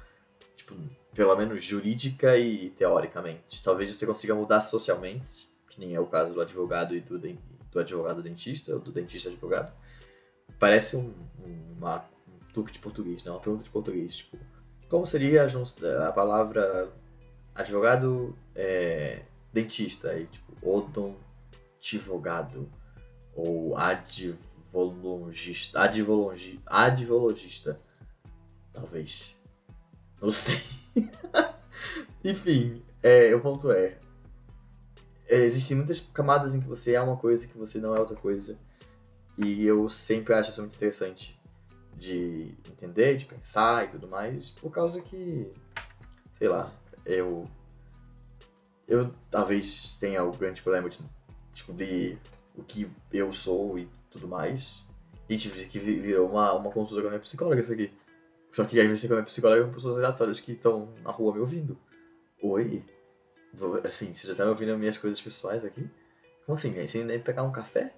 Tipo, 0.56 0.74
pelo 1.14 1.34
menos 1.36 1.64
jurídica 1.64 2.36
e 2.38 2.70
teoricamente. 2.70 3.62
Talvez 3.62 3.94
você 3.96 4.06
consiga 4.06 4.34
mudar 4.34 4.60
socialmente, 4.60 5.48
que 5.68 5.80
nem 5.80 5.94
é 5.94 6.00
o 6.00 6.06
caso 6.06 6.34
do 6.34 6.40
advogado 6.40 6.94
e 6.94 7.00
do, 7.00 7.18
den- 7.18 7.38
do 7.70 7.80
advogado 7.80 8.22
dentista, 8.22 8.72
ou 8.72 8.80
do 8.80 8.92
dentista 8.92 9.28
advogado. 9.28 9.72
Parece 10.58 10.96
um, 10.96 11.12
um- 11.44 11.74
uma, 11.78 12.04
um 12.28 12.52
truque 12.52 12.72
de 12.72 12.78
português, 12.78 13.24
né? 13.24 13.30
Uma 13.30 13.40
pergunta 13.40 13.64
de 13.64 13.70
português. 13.70 14.16
Tipo, 14.18 14.38
como 14.88 15.06
seria 15.06 15.44
a, 15.44 16.08
a 16.08 16.12
palavra 16.12 16.92
advogado 17.54 18.36
é, 18.54 19.22
dentista? 19.52 20.10
Aí, 20.10 20.26
tipo, 20.26 20.56
odontivogado. 20.62 22.70
Ou 23.34 23.76
advologista. 23.76 25.82
Advologi, 25.82 26.60
advologista. 26.66 27.80
Talvez. 28.72 29.36
Não 30.20 30.30
sei. 30.30 30.60
Enfim, 32.24 32.82
é, 33.02 33.34
o 33.34 33.40
ponto 33.40 33.72
é, 33.72 33.98
é, 35.26 35.36
Existem 35.36 35.76
muitas 35.76 36.00
camadas 36.00 36.54
em 36.54 36.60
que 36.60 36.66
você 36.66 36.94
é 36.94 37.00
uma 37.00 37.16
coisa 37.16 37.46
que 37.46 37.56
você 37.56 37.78
não 37.78 37.94
é 37.94 38.00
outra 38.00 38.16
coisa. 38.16 38.58
E 39.38 39.64
eu 39.64 39.88
sempre 39.88 40.34
acho 40.34 40.50
isso 40.50 40.60
muito 40.60 40.74
interessante 40.74 41.40
de 41.96 42.54
entender, 42.68 43.16
de 43.16 43.26
pensar 43.26 43.84
e 43.84 43.88
tudo 43.88 44.08
mais, 44.08 44.50
por 44.50 44.70
causa 44.70 45.00
que, 45.00 45.52
sei 46.36 46.48
lá, 46.48 46.72
eu. 47.10 47.48
Eu 48.88 49.12
talvez 49.30 49.96
tenha 50.00 50.22
o 50.24 50.32
grande 50.32 50.62
problema 50.62 50.88
de 50.88 50.98
descobrir 51.52 52.18
o 52.56 52.62
que 52.62 52.90
eu 53.12 53.32
sou 53.32 53.78
e 53.78 53.88
tudo 54.10 54.26
mais. 54.26 54.82
E 55.28 55.36
tive 55.36 55.64
que 55.66 55.78
vi- 55.78 56.00
virou 56.00 56.28
uma, 56.28 56.52
uma 56.54 56.70
consulta 56.72 57.02
com 57.02 57.06
a 57.08 57.10
minha 57.10 57.20
psicóloga 57.20 57.60
isso 57.60 57.72
aqui. 57.72 57.92
Só 58.50 58.64
que 58.64 58.80
às 58.80 58.88
vezes 58.88 59.06
com 59.06 59.12
a 59.14 59.16
minha 59.16 59.26
psicóloga 59.26 59.62
são 59.62 59.72
pessoas 59.72 59.96
aleatórias 59.98 60.40
que 60.40 60.52
estão 60.52 60.92
na 61.04 61.10
rua 61.12 61.32
me 61.34 61.40
ouvindo. 61.40 61.78
Oi? 62.42 62.82
Assim, 63.84 64.12
você 64.12 64.26
já 64.26 64.34
tá 64.34 64.44
me 64.44 64.50
ouvindo 64.50 64.72
as 64.72 64.78
minhas 64.78 64.98
coisas 64.98 65.20
pessoais 65.20 65.64
aqui? 65.64 65.88
Como 66.44 66.56
assim? 66.56 66.84
Sem 66.88 67.04
nem 67.04 67.20
pegar 67.20 67.44
um 67.44 67.52
café? 67.52 67.94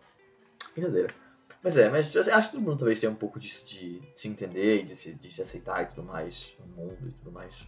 Brincadeira. 0.74 1.14
Mas 1.62 1.76
é, 1.76 1.88
mas 1.88 2.14
assim, 2.14 2.30
acho 2.30 2.48
que 2.50 2.56
todo 2.56 2.64
mundo 2.64 2.78
talvez 2.78 2.98
tenha 3.00 3.10
um 3.12 3.14
pouco 3.14 3.38
disso 3.38 3.64
de 3.64 4.02
se 4.14 4.28
entender 4.28 4.84
de 4.84 4.96
se, 4.96 5.14
de 5.14 5.30
se 5.32 5.40
aceitar 5.40 5.82
e 5.82 5.86
tudo 5.86 6.02
mais, 6.02 6.54
no 6.58 6.66
mundo 6.66 7.08
e 7.08 7.12
tudo 7.12 7.30
mais. 7.32 7.66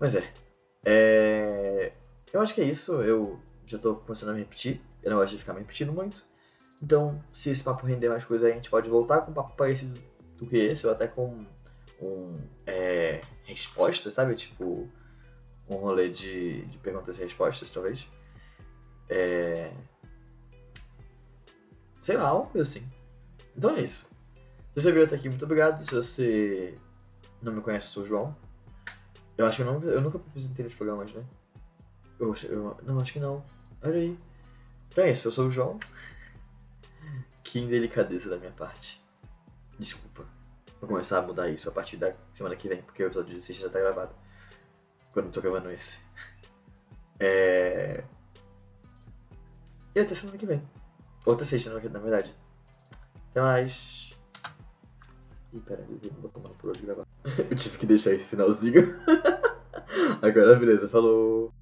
Mas 0.00 0.14
é. 0.14 0.32
é. 0.84 1.92
Eu 2.32 2.40
acho 2.40 2.54
que 2.54 2.60
é 2.60 2.64
isso, 2.64 3.00
eu 3.02 3.38
já 3.66 3.78
tô 3.78 3.96
começando 3.96 4.30
a 4.30 4.32
me 4.32 4.40
repetir, 4.40 4.80
eu 5.02 5.10
não 5.10 5.18
gosto 5.18 5.32
de 5.32 5.38
ficar 5.38 5.52
me 5.52 5.60
repetindo 5.60 5.92
muito. 5.92 6.24
Então, 6.82 7.22
se 7.32 7.50
esse 7.50 7.62
papo 7.62 7.86
render 7.86 8.08
mais 8.08 8.24
coisa 8.24 8.48
a 8.48 8.50
gente 8.50 8.68
pode 8.68 8.88
voltar 8.88 9.20
com 9.20 9.30
um 9.30 9.34
papo 9.34 9.54
parecido 9.56 10.00
do 10.36 10.46
que 10.46 10.56
esse, 10.56 10.86
ou 10.86 10.92
até 10.92 11.06
com 11.06 11.46
um 12.00 12.40
é, 12.66 13.20
resposta, 13.44 14.10
sabe? 14.10 14.34
Tipo, 14.34 14.88
um 15.68 15.76
rolê 15.76 16.08
de, 16.08 16.64
de 16.66 16.78
perguntas 16.78 17.18
e 17.18 17.22
respostas, 17.22 17.70
talvez. 17.70 18.08
É... 19.08 19.72
Sei 22.00 22.16
lá, 22.16 22.32
coisa 22.46 22.68
assim. 22.68 22.90
Então 23.56 23.76
é 23.76 23.82
isso. 23.82 24.06
Se 24.74 24.82
você 24.82 24.90
veio 24.90 25.04
até 25.04 25.14
aqui, 25.14 25.28
muito 25.28 25.44
obrigado. 25.44 25.84
Se 25.84 25.94
você 25.94 26.78
não 27.40 27.52
me 27.52 27.60
conhece, 27.60 27.86
eu 27.86 27.92
sou 27.92 28.02
o 28.02 28.06
João. 28.06 28.36
Eu 29.36 29.46
acho 29.46 29.56
que 29.56 29.62
eu, 29.62 29.66
não, 29.66 29.82
eu 29.82 30.00
nunca 30.00 30.18
apresentei 30.18 30.64
nos 30.64 30.74
programas, 30.74 31.12
né? 31.12 31.24
Eu, 32.18 32.34
eu, 32.44 32.76
não, 32.82 33.00
acho 33.00 33.12
que 33.12 33.20
não. 33.20 33.44
Olha 33.82 33.94
aí. 33.94 34.18
Então 34.88 35.04
é 35.04 35.10
isso, 35.10 35.28
eu 35.28 35.32
sou 35.32 35.46
o 35.48 35.50
João. 35.50 35.78
Que 37.42 37.58
indelicadeza 37.58 38.30
da 38.30 38.38
minha 38.38 38.52
parte. 38.52 38.98
Desculpa. 39.78 40.24
Vou 40.80 40.88
começar 40.88 41.18
a 41.18 41.22
mudar 41.22 41.50
isso 41.50 41.68
a 41.68 41.72
partir 41.72 41.98
da 41.98 42.14
semana 42.32 42.56
que 42.56 42.66
vem, 42.66 42.80
porque 42.80 43.02
o 43.02 43.06
episódio 43.06 43.34
16 43.34 43.58
já 43.58 43.68
tá 43.68 43.78
gravado. 43.78 44.14
Quando 45.12 45.26
eu 45.26 45.32
tô 45.32 45.42
gravando 45.42 45.70
esse. 45.70 46.00
É... 47.20 48.02
E 49.94 50.00
até 50.00 50.14
semana 50.14 50.38
que 50.38 50.46
vem. 50.46 50.62
Outra 51.26 51.44
sexta, 51.44 51.70
na 51.70 51.98
verdade. 51.98 52.34
Até 53.30 53.40
mais. 53.40 54.12
Ih, 55.52 55.60
pera, 55.60 55.86
eu 55.88 56.12
vou 56.20 56.32
uma 56.34 56.54
por 56.54 56.70
hoje 56.70 56.82
gravar. 56.82 57.06
eu 57.50 57.56
tive 57.56 57.78
que 57.78 57.86
deixar 57.86 58.12
esse 58.12 58.28
finalzinho. 58.28 58.96
Agora, 60.20 60.56
beleza, 60.56 60.88
falou. 60.88 61.52